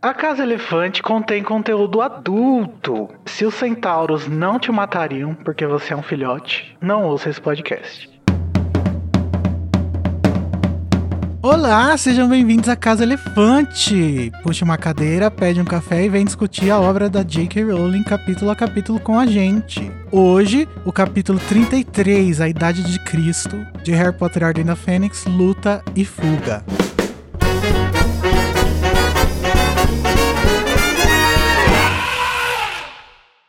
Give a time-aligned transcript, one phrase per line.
[0.00, 3.08] A Casa Elefante contém conteúdo adulto.
[3.26, 8.08] Se os centauros não te matariam porque você é um filhote, não ouça esse podcast.
[11.42, 14.30] Olá, sejam bem-vindos à Casa Elefante.
[14.44, 17.64] Puxa uma cadeira, pede um café e vem discutir a obra da J.K.
[17.64, 19.90] Rowling capítulo a capítulo com a gente.
[20.12, 25.82] Hoje, o capítulo 33, A Idade de Cristo, de Harry Potter Ordem da Fênix, Luta
[25.96, 26.62] e Fuga.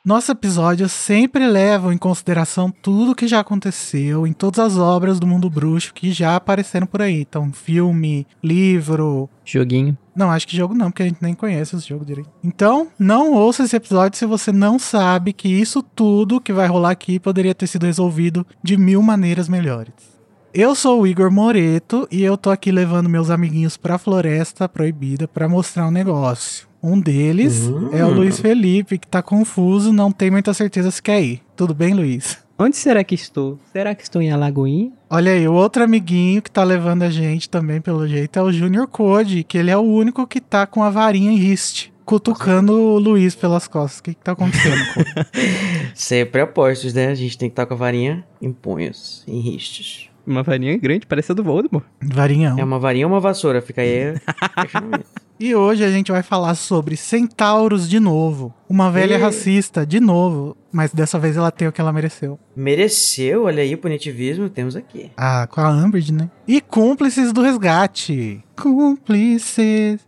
[0.09, 5.27] Nosso episódio sempre leva em consideração tudo que já aconteceu em todas as obras do
[5.27, 7.21] mundo bruxo que já apareceram por aí.
[7.21, 9.29] Então, filme, livro.
[9.45, 9.95] Joguinho.
[10.15, 12.31] Não, acho que jogo não, porque a gente nem conhece esse jogo direito.
[12.43, 16.89] Então, não ouça esse episódio se você não sabe que isso tudo que vai rolar
[16.89, 20.18] aqui poderia ter sido resolvido de mil maneiras melhores.
[20.53, 25.27] Eu sou o Igor Moreto e eu tô aqui levando meus amiguinhos pra Floresta Proibida
[25.27, 26.67] para mostrar um negócio.
[26.81, 27.89] Um deles Uhum.
[27.93, 31.41] é o Luiz Felipe, que tá confuso, não tem muita certeza se quer ir.
[31.55, 32.39] Tudo bem, Luiz?
[32.57, 33.59] Onde será que estou?
[33.71, 34.91] Será que estou em Alagoinha?
[35.09, 38.51] Olha aí, o outro amiguinho que tá levando a gente também, pelo jeito, é o
[38.51, 42.73] Junior Code, que ele é o único que tá com a varinha em riste, cutucando
[42.73, 43.99] o Luiz pelas costas.
[43.99, 45.27] O que que tá acontecendo, Code?
[45.93, 47.07] Sempre apostos, né?
[47.07, 50.08] A gente tem que estar com a varinha em punhos, em ristes.
[50.29, 51.83] Uma varinha grande, parece a do Voldemort.
[51.99, 52.59] Varinhão.
[52.59, 53.63] É uma varinha ou uma vassoura?
[53.63, 54.13] Fica aí.
[55.41, 58.53] E hoje a gente vai falar sobre centauros de novo.
[58.67, 59.21] Uma velha Ih.
[59.21, 60.57] racista, de novo.
[60.69, 62.37] Mas dessa vez ela tem o que ela mereceu.
[62.53, 65.09] Mereceu, olha aí o punitivismo, temos aqui.
[65.15, 66.29] Ah, com a Umbridge, né?
[66.45, 68.43] E cúmplices do resgate.
[68.61, 70.01] Cúmplices.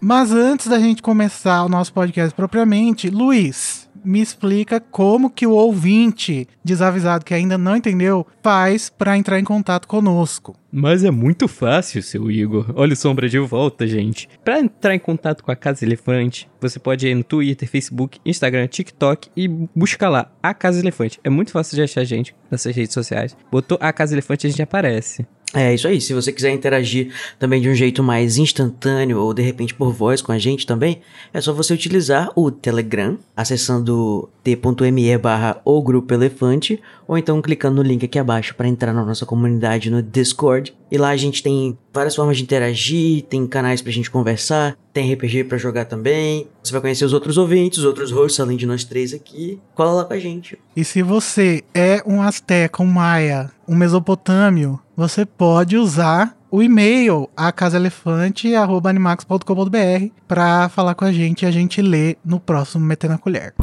[0.00, 5.52] Mas antes da gente começar o nosso podcast propriamente, Luiz, me explica como que o
[5.52, 10.56] ouvinte desavisado que ainda não entendeu faz pra entrar em contato conosco.
[10.74, 12.72] Mas é muito fácil, seu Igor.
[12.74, 14.26] Olha o Sombra de volta, gente.
[14.42, 18.66] Pra entrar em contato com a Casa Elefante, você pode ir no Twitter, Facebook, Instagram,
[18.66, 21.20] TikTok e buscar lá a Casa Elefante.
[21.22, 23.36] É muito fácil de achar a gente nessas redes sociais.
[23.50, 25.26] Botou a Casa Elefante, a gente aparece.
[25.54, 26.00] É isso aí.
[26.00, 30.22] Se você quiser interagir também de um jeito mais instantâneo ou de repente por voz
[30.22, 31.02] com a gente também,
[31.32, 37.76] é só você utilizar o Telegram, acessando t.me barra o grupo elefante, ou então clicando
[37.76, 40.61] no link aqui abaixo para entrar na nossa comunidade no Discord.
[40.90, 45.10] E lá a gente tem várias formas de interagir, tem canais pra gente conversar, tem
[45.12, 46.46] RPG pra jogar também.
[46.62, 49.58] Você vai conhecer os outros ouvintes, os outros hosts, além de nós três aqui.
[49.74, 50.58] Cola lá com a gente.
[50.76, 57.28] E se você é um asteca, um maia, um mesopotâmio, você pode usar o e-mail
[57.34, 63.54] acasaelefante@animax.com.br para falar com a gente e a gente lê no próximo Meter na Colher.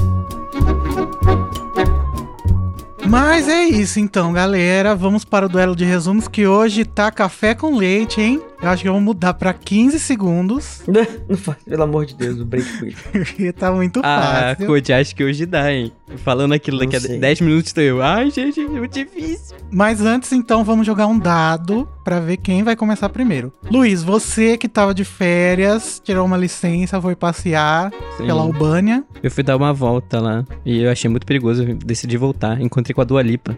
[3.09, 4.95] Mas é isso então, galera.
[4.95, 8.39] Vamos para o duelo de resumos que hoje tá café com leite, hein?
[8.61, 10.81] Eu acho que eu vou mudar para 15 segundos,
[11.29, 12.95] Não faz, pelo amor de Deus, o break quick.
[13.11, 14.67] porque tá muito Ah, fácil.
[14.67, 15.91] Code, acho que hoje dá, hein?
[16.17, 17.19] Falando aquilo daqui a sei.
[17.19, 18.01] 10 minutos, tô eu.
[18.01, 19.55] Ai, gente, é muito difícil.
[19.71, 23.53] Mas antes, então, vamos jogar um dado pra ver quem vai começar primeiro.
[23.69, 28.25] Luiz, você que tava de férias, tirou uma licença, foi passear Sim.
[28.25, 29.03] pela Albânia.
[29.21, 31.61] Eu fui dar uma volta lá e eu achei muito perigoso.
[31.63, 32.59] Eu decidi voltar.
[32.59, 33.55] Encontrei com a Dua Lipa.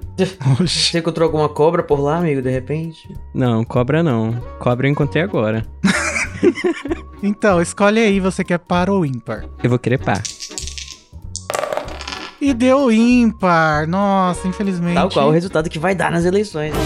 [0.59, 0.91] Oxi.
[0.91, 3.09] Você encontrou alguma cobra por lá, amigo, de repente?
[3.33, 4.33] Não, cobra não.
[4.59, 5.65] Cobra encontrei agora.
[7.23, 9.45] Então, escolhe aí, você quer par ou ímpar.
[9.61, 10.13] Eu vou querer pá.
[12.41, 13.87] E deu ímpar.
[13.87, 14.95] Nossa, infelizmente.
[14.95, 16.73] Tal qual o resultado que vai dar nas eleições.
[16.73, 16.79] né?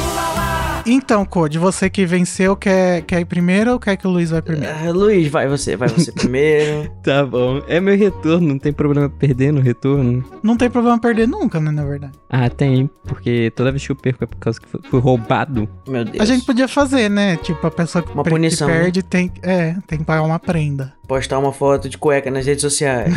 [0.87, 4.41] Então, Code, você que venceu, quer, quer ir primeiro ou quer que o Luiz vai
[4.41, 4.75] primeiro?
[4.85, 6.89] Ah, Luiz, vai você, vai você primeiro.
[7.03, 7.61] Tá bom.
[7.67, 10.23] É meu retorno, não tem problema perder no retorno.
[10.43, 12.13] Não tem problema perder nunca, né, na verdade.
[12.29, 15.67] Ah, tem, porque toda vez que eu perco é por causa que fui- fui roubado.
[15.87, 16.19] Meu Deus.
[16.19, 17.35] A gente podia fazer, né?
[17.37, 18.79] Tipo, a pessoa que, Uma pre- que punição, né?
[18.81, 20.93] perde tem, é, tem que pagar uma prenda.
[21.07, 23.13] Postar uma foto de cueca nas redes sociais.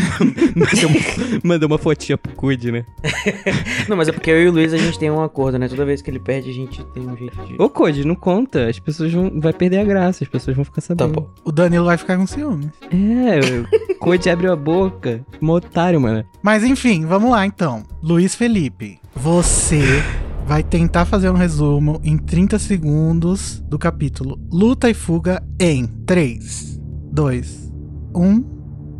[1.42, 2.84] Mandou uma, fotinha pro Cuide, né?
[3.88, 5.68] Não, mas é porque eu e o Luiz a gente tem um acordo, né?
[5.68, 7.56] Toda vez que ele perde, a gente tem um jeito de.
[7.58, 8.68] Ô, Code, não conta.
[8.68, 9.40] As pessoas vão.
[9.40, 11.12] Vai perder a graça, as pessoas vão ficar Tá sabendo.
[11.20, 11.28] bom.
[11.44, 12.68] O Danilo vai ficar com ciúmes.
[12.90, 15.20] É, o Code abriu a boca.
[15.42, 16.24] Um otário, mano.
[16.42, 17.82] Mas enfim, vamos lá então.
[18.02, 19.82] Luiz Felipe, você
[20.46, 26.80] vai tentar fazer um resumo em 30 segundos do capítulo Luta e Fuga em 3,
[27.12, 27.72] 2,
[28.14, 28.44] 1,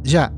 [0.05, 0.33] já.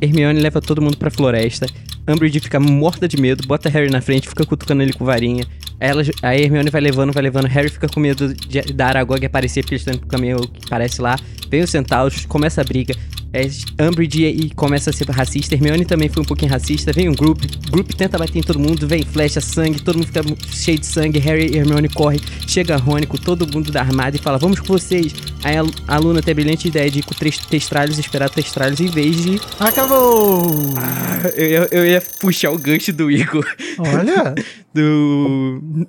[0.00, 1.66] Hermione leva todo mundo pra floresta.
[2.08, 5.44] Umbridge fica morta de medo, bota Harry na frente, fica cutucando ele com varinha.
[5.78, 7.46] Ela, a Hermione vai levando, vai levando.
[7.46, 11.00] Harry fica com medo de, da Aragog aparecer, porque eles estão pro caminho que parece
[11.00, 11.16] lá.
[11.50, 12.94] Vem os centauros, começa a briga.
[13.32, 13.46] É,
[13.84, 15.54] Umbridge e começa a ser racista.
[15.54, 16.92] Hermione também foi um pouquinho racista.
[16.92, 20.22] Vem um grupo, grupo tenta bater em todo mundo, vem flecha, sangue, todo mundo fica
[20.50, 21.18] cheio de sangue.
[21.18, 24.66] Harry e Hermione corre, chega Rony com todo mundo da armada e fala: Vamos com
[24.68, 25.14] vocês.
[25.44, 28.80] Aí a, a Luna tem a brilhante ideia de ir com três testralhos, esperar testralhos
[28.80, 29.40] em vez de.
[29.60, 30.46] Acabou!
[30.78, 33.46] Ah, eu, ia- eu ia puxar o gancho do Igor.
[33.78, 34.34] Olha,
[34.74, 35.86] do.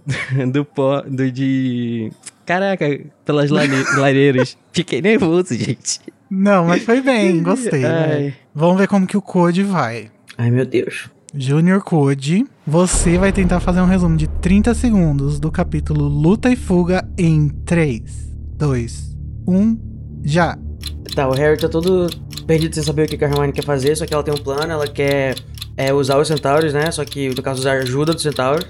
[0.51, 1.01] do pó.
[1.01, 2.11] do de.
[2.45, 4.57] Caraca, pelas lare- lareiras.
[4.73, 5.99] Fiquei nervoso, gente.
[6.29, 7.81] Não, mas foi bem, gostei.
[7.81, 8.13] né?
[8.13, 8.33] Ai.
[8.53, 10.09] Vamos ver como que o Code vai.
[10.37, 11.09] Ai, meu Deus.
[11.35, 16.55] Junior Code, você vai tentar fazer um resumo de 30 segundos do capítulo Luta e
[16.55, 18.01] Fuga em 3,
[18.57, 19.79] 2, 1,
[20.23, 20.57] já.
[21.13, 22.07] Tá, o Harry tá todo
[22.45, 24.37] perdido sem saber o que que a Hermione quer fazer, só que ela tem um
[24.37, 25.35] plano, ela quer
[25.75, 26.89] é, usar os centauros, né?
[26.91, 28.65] Só que, no caso, usar a ajuda dos centauros.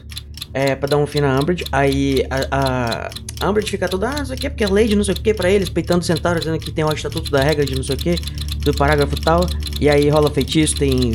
[0.53, 1.63] É, pra dar um fim na Umbridge.
[1.71, 3.09] Aí a,
[3.41, 5.19] a Umbridge fica toda, ah, não sei o que, porque a Lady não sei o
[5.21, 7.83] que pra eles, peitando os centauros, dizendo que tem o estatuto da regra de não
[7.83, 8.15] sei o que,
[8.61, 9.41] do parágrafo tal.
[9.79, 11.13] E aí rola feitiço, tem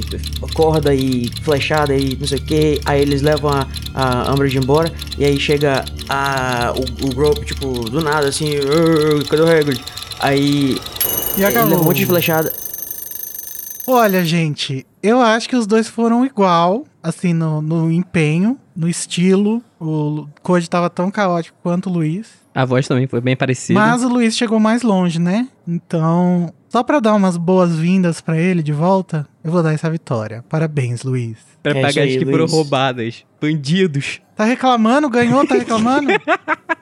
[0.54, 2.80] corda e flechada e não sei o que.
[2.84, 4.92] Aí eles levam a, a Umbridge embora.
[5.18, 9.80] E aí chega a, o, o Grope, tipo, do nada, assim, "Arr, cadê o Hagrid?
[10.20, 10.78] Aí
[11.36, 11.80] E acabou.
[11.80, 12.52] um monte de flechada.
[13.86, 19.62] Olha, gente, eu acho que os dois foram igual, assim, no, no empenho, no estilo.
[19.80, 22.42] O Code tava tão caótico quanto o Luiz.
[22.54, 23.78] A voz também foi bem parecida.
[23.80, 25.48] Mas o Luiz chegou mais longe, né?
[25.66, 30.44] Então, só pra dar umas boas-vindas pra ele de volta, eu vou dar essa vitória.
[30.48, 31.38] Parabéns, Luiz.
[31.62, 33.24] Pra É isso pagar as que foram roubadas.
[33.40, 34.20] Bandidos.
[34.36, 35.08] Tá reclamando?
[35.08, 35.46] Ganhou?
[35.46, 36.08] Tá reclamando?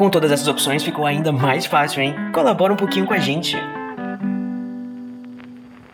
[0.00, 2.14] Com todas essas opções ficou ainda mais fácil, hein?
[2.32, 3.54] Colabora um pouquinho com a gente.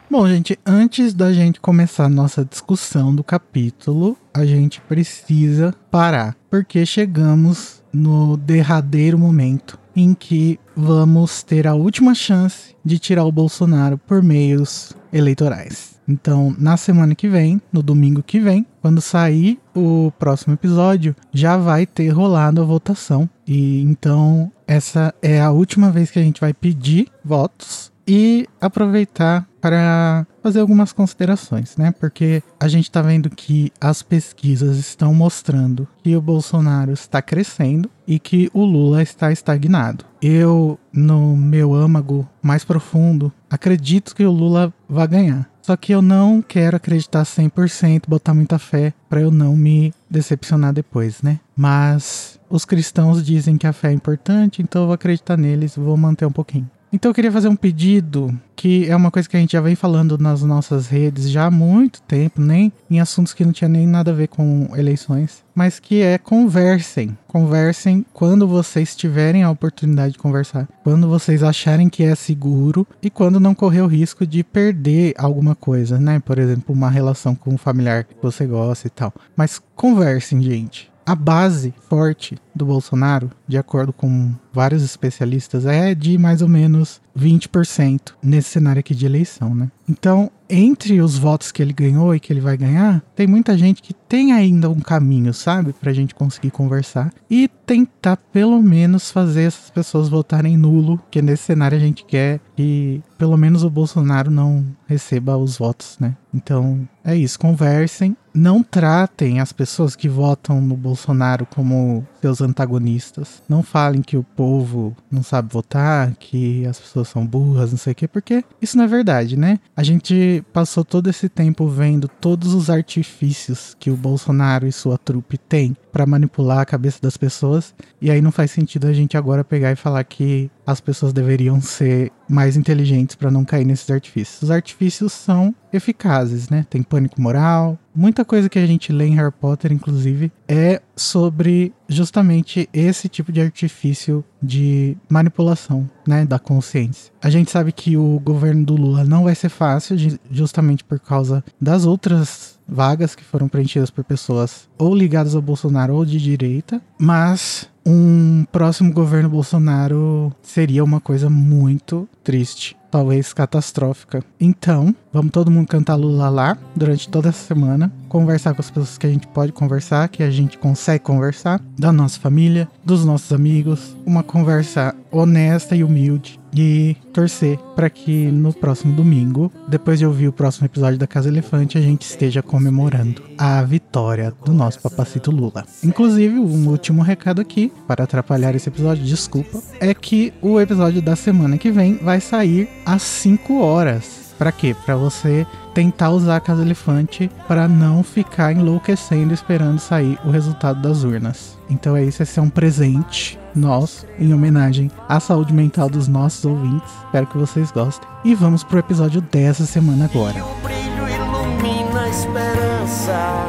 [0.09, 6.37] Bom, gente, antes da gente começar a nossa discussão do capítulo, a gente precisa parar,
[6.49, 13.33] porque chegamos no derradeiro momento em que vamos ter a última chance de tirar o
[13.33, 15.97] Bolsonaro por meios eleitorais.
[16.09, 21.57] Então, na semana que vem, no domingo que vem, quando sair o próximo episódio, já
[21.57, 23.29] vai ter rolado a votação.
[23.47, 29.49] E então, essa é a última vez que a gente vai pedir votos e aproveitar
[29.61, 31.93] para fazer algumas considerações, né?
[31.99, 37.91] Porque a gente tá vendo que as pesquisas estão mostrando que o Bolsonaro está crescendo
[38.07, 40.05] e que o Lula está estagnado.
[40.23, 45.51] Eu, no meu âmago mais profundo, acredito que o Lula vai ganhar.
[45.67, 50.73] Só que eu não quero acreditar 100%, botar muita fé para eu não me decepcionar
[50.73, 51.41] depois, né?
[51.57, 55.97] Mas os cristãos dizem que a fé é importante, então eu vou acreditar neles vou
[55.97, 56.71] manter um pouquinho.
[56.97, 59.75] Então eu queria fazer um pedido que é uma coisa que a gente já vem
[59.75, 63.87] falando nas nossas redes já há muito tempo, nem em assuntos que não tinha nem
[63.87, 67.15] nada a ver com eleições, mas que é conversem.
[67.27, 73.11] Conversem quando vocês tiverem a oportunidade de conversar, quando vocês acharem que é seguro e
[73.11, 76.19] quando não correr o risco de perder alguma coisa, né?
[76.19, 79.13] Por exemplo, uma relação com um familiar que você gosta e tal.
[79.37, 80.91] Mas conversem, gente.
[81.05, 87.01] A base forte do Bolsonaro, de acordo com vários especialistas, é de mais ou menos
[87.17, 89.71] 20% nesse cenário aqui de eleição, né?
[89.89, 93.83] Então, entre os votos que ele ganhou e que ele vai ganhar, tem muita gente
[93.83, 95.73] que tem ainda um caminho, sabe?
[95.73, 101.45] Pra gente conseguir conversar e tentar pelo menos fazer essas pessoas votarem nulo, que nesse
[101.45, 106.17] cenário a gente quer que pelo menos o Bolsonaro não receba os votos, né?
[106.33, 113.43] Então, é isso, conversem, não tratem as pessoas que votam no Bolsonaro como seus antagonistas.
[113.49, 117.93] Não falem que o povo não sabe votar, que as pessoas são burras, não sei
[117.93, 119.59] o quê, porque isso não é verdade, né?
[119.77, 124.97] A gente passou todo esse tempo vendo todos os artifícios que o Bolsonaro e sua
[124.97, 129.17] trupe têm para manipular a cabeça das pessoas, e aí não faz sentido a gente
[129.17, 133.91] agora pegar e falar que as pessoas deveriam ser mais inteligentes para não cair nesses
[133.91, 134.43] artifícios.
[134.43, 136.67] Os artifícios são eficazes, né?
[136.69, 141.73] Tem pânico moral, muita coisa que a gente lê em Harry Potter, inclusive, é sobre
[141.89, 147.13] justamente esse tipo de artifício de manipulação, né, da consciência.
[147.23, 149.97] A gente sabe que o governo do Lula não vai ser fácil,
[150.31, 155.95] justamente por causa das outras vagas que foram preenchidas por pessoas ou ligadas ao Bolsonaro
[155.95, 164.23] ou de direita, mas um próximo governo Bolsonaro seria uma coisa muito triste talvez catastrófica.
[164.41, 168.97] Então, vamos todo mundo cantar Lula lá durante toda essa semana, conversar com as pessoas
[168.97, 173.33] que a gente pode conversar, que a gente consegue conversar, da nossa família, dos nossos
[173.33, 180.07] amigos, uma conversa honesta e humilde e torcer para que no próximo domingo, depois de
[180.07, 184.81] ouvir o próximo episódio da Casa Elefante, a gente esteja comemorando a vitória do nosso
[184.81, 185.67] papacito Lula.
[185.85, 191.15] Inclusive, um último recado aqui, para atrapalhar esse episódio, desculpa, é que o episódio da
[191.15, 194.35] semana que vem vai sair às 5 horas.
[194.39, 194.77] Para quê?
[194.85, 200.81] Para você tentar usar a Casa Elefante para não ficar enlouquecendo esperando sair o resultado
[200.81, 201.59] das urnas.
[201.71, 206.45] Então é isso, esse é um presente nosso em homenagem à saúde mental dos nossos
[206.45, 206.91] ouvintes.
[207.07, 208.09] Espero que vocês gostem.
[208.25, 210.45] E vamos pro episódio dessa semana agora.
[210.45, 213.47] O brilho ilumina a esperança.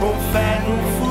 [0.00, 1.03] Com fé no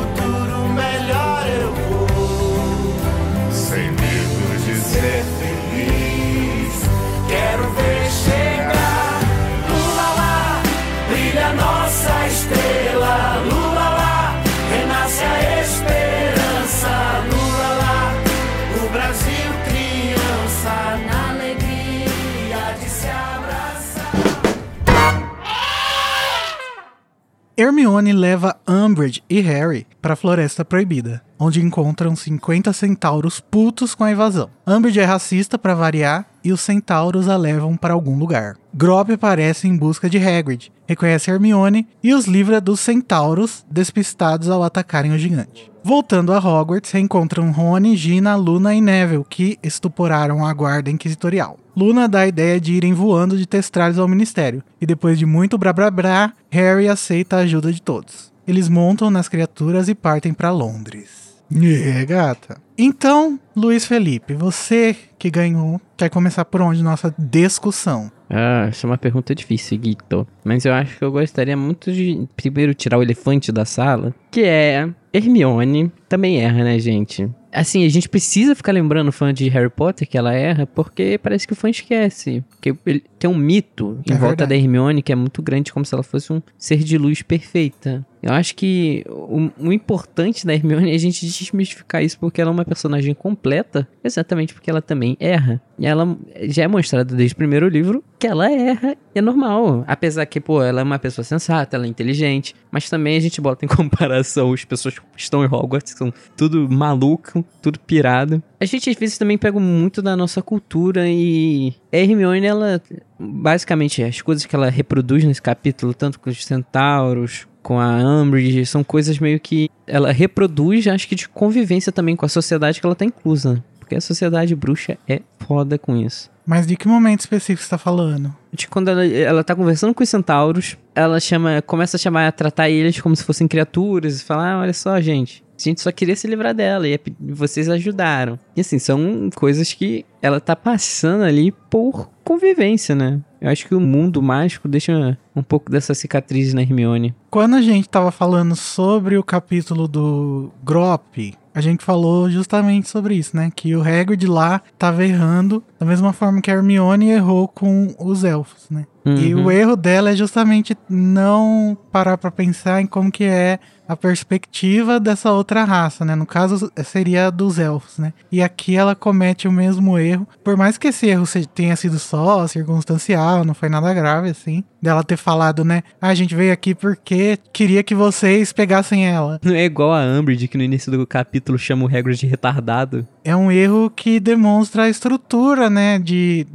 [27.73, 34.03] Hermione leva Umbridge e Harry para a Floresta Proibida, onde encontram 50 centauros putos com
[34.03, 34.51] a invasão.
[34.67, 38.55] Umbridge é racista para variar e os centauros a levam para algum lugar.
[38.73, 44.63] Grob aparece em busca de Hagrid, reconhece Hermione e os livra dos centauros despistados ao
[44.63, 45.71] atacarem o gigante.
[45.83, 51.59] Voltando a Hogwarts, reencontram Rony, Gina, Luna e Neville, que estuporaram a guarda inquisitorial.
[51.75, 55.57] Luna dá a ideia de irem voando de testralhos ao ministério, e depois de muito
[55.57, 58.31] blá blá blá, Harry aceita a ajuda de todos.
[58.47, 61.23] Eles montam nas criaturas e partem para Londres.
[61.53, 62.62] É, gata.
[62.77, 68.11] Então, Luiz Felipe, você que ganhou, quer começar por onde nossa discussão?
[68.29, 70.27] Ah, essa é uma pergunta difícil, Guito.
[70.43, 74.41] Mas eu acho que eu gostaria muito de primeiro tirar o elefante da sala, que
[74.41, 75.91] é Hermione.
[76.09, 77.29] Também erra, né, gente?
[77.51, 81.19] Assim, a gente precisa ficar lembrando o fã de Harry Potter que ela erra, porque
[81.21, 82.43] parece que o fã esquece.
[82.49, 84.49] Porque ele tem um mito em É volta verdade.
[84.49, 88.03] da Hermione que é muito grande, como se ela fosse um ser de luz perfeita.
[88.23, 92.51] Eu acho que o, o importante da Hermione é a gente desmistificar isso, porque ela
[92.51, 95.61] é uma personagem completa, exatamente porque ela também erra.
[95.77, 99.83] E ela já é mostrada desde o primeiro livro que ela erra e é normal.
[99.85, 103.41] Apesar que, pô, ela é uma pessoa sensata, ela é inteligente, mas também a gente
[103.41, 108.41] bota em comparação as pessoas que estão em Hogwarts, que são tudo maluco, tudo pirado.
[108.57, 112.81] A gente às vezes também pega muito da nossa cultura e a Hermione, ela
[113.19, 118.65] basicamente as coisas que ela reproduz nesse capítulo, tanto com os centauros, com a Umbridge,
[118.65, 122.85] são coisas meio que ela reproduz, acho que de convivência também com a sociedade que
[122.85, 123.63] ela tá inclusa.
[123.79, 126.29] Porque a sociedade bruxa é foda com isso.
[126.45, 128.35] Mas de que momento específico você tá falando?
[128.51, 132.31] De quando ela, ela tá conversando com os centauros, ela chama, começa a chamar, a
[132.31, 135.91] tratar eles como se fossem criaturas e falar, ah, olha só, gente, a gente só
[135.91, 138.37] queria se livrar dela e é vocês ajudaram.
[138.55, 143.21] E assim, são coisas que ela tá passando ali por convivência, né?
[143.43, 147.13] Eu acho que o mundo mágico deixa um pouco dessa cicatriz na Hermione.
[147.29, 153.15] Quando a gente tava falando sobre o capítulo do Grop, a gente falou justamente sobre
[153.15, 153.51] isso, né?
[153.53, 158.23] Que o Hagrid lá tava errando da mesma forma que a Hermione errou com os
[158.23, 158.85] elfos, né?
[159.05, 159.45] E Uhum.
[159.45, 164.97] o erro dela é justamente não parar pra pensar em como que é a perspectiva
[164.97, 166.15] dessa outra raça, né?
[166.15, 168.13] No caso, seria a dos elfos, né?
[168.31, 170.25] E aqui ela comete o mesmo erro.
[170.41, 174.63] Por mais que esse erro tenha sido só circunstancial, não foi nada grave, assim.
[174.81, 175.83] Dela ter falado, né?
[176.01, 179.39] Ah, a gente veio aqui porque queria que vocês pegassem ela.
[179.43, 183.05] Não é igual a Umbridge, que no início do capítulo chama o Hagrid de retardado.
[183.23, 185.99] É um erro que demonstra a estrutura, né?
[185.99, 186.47] De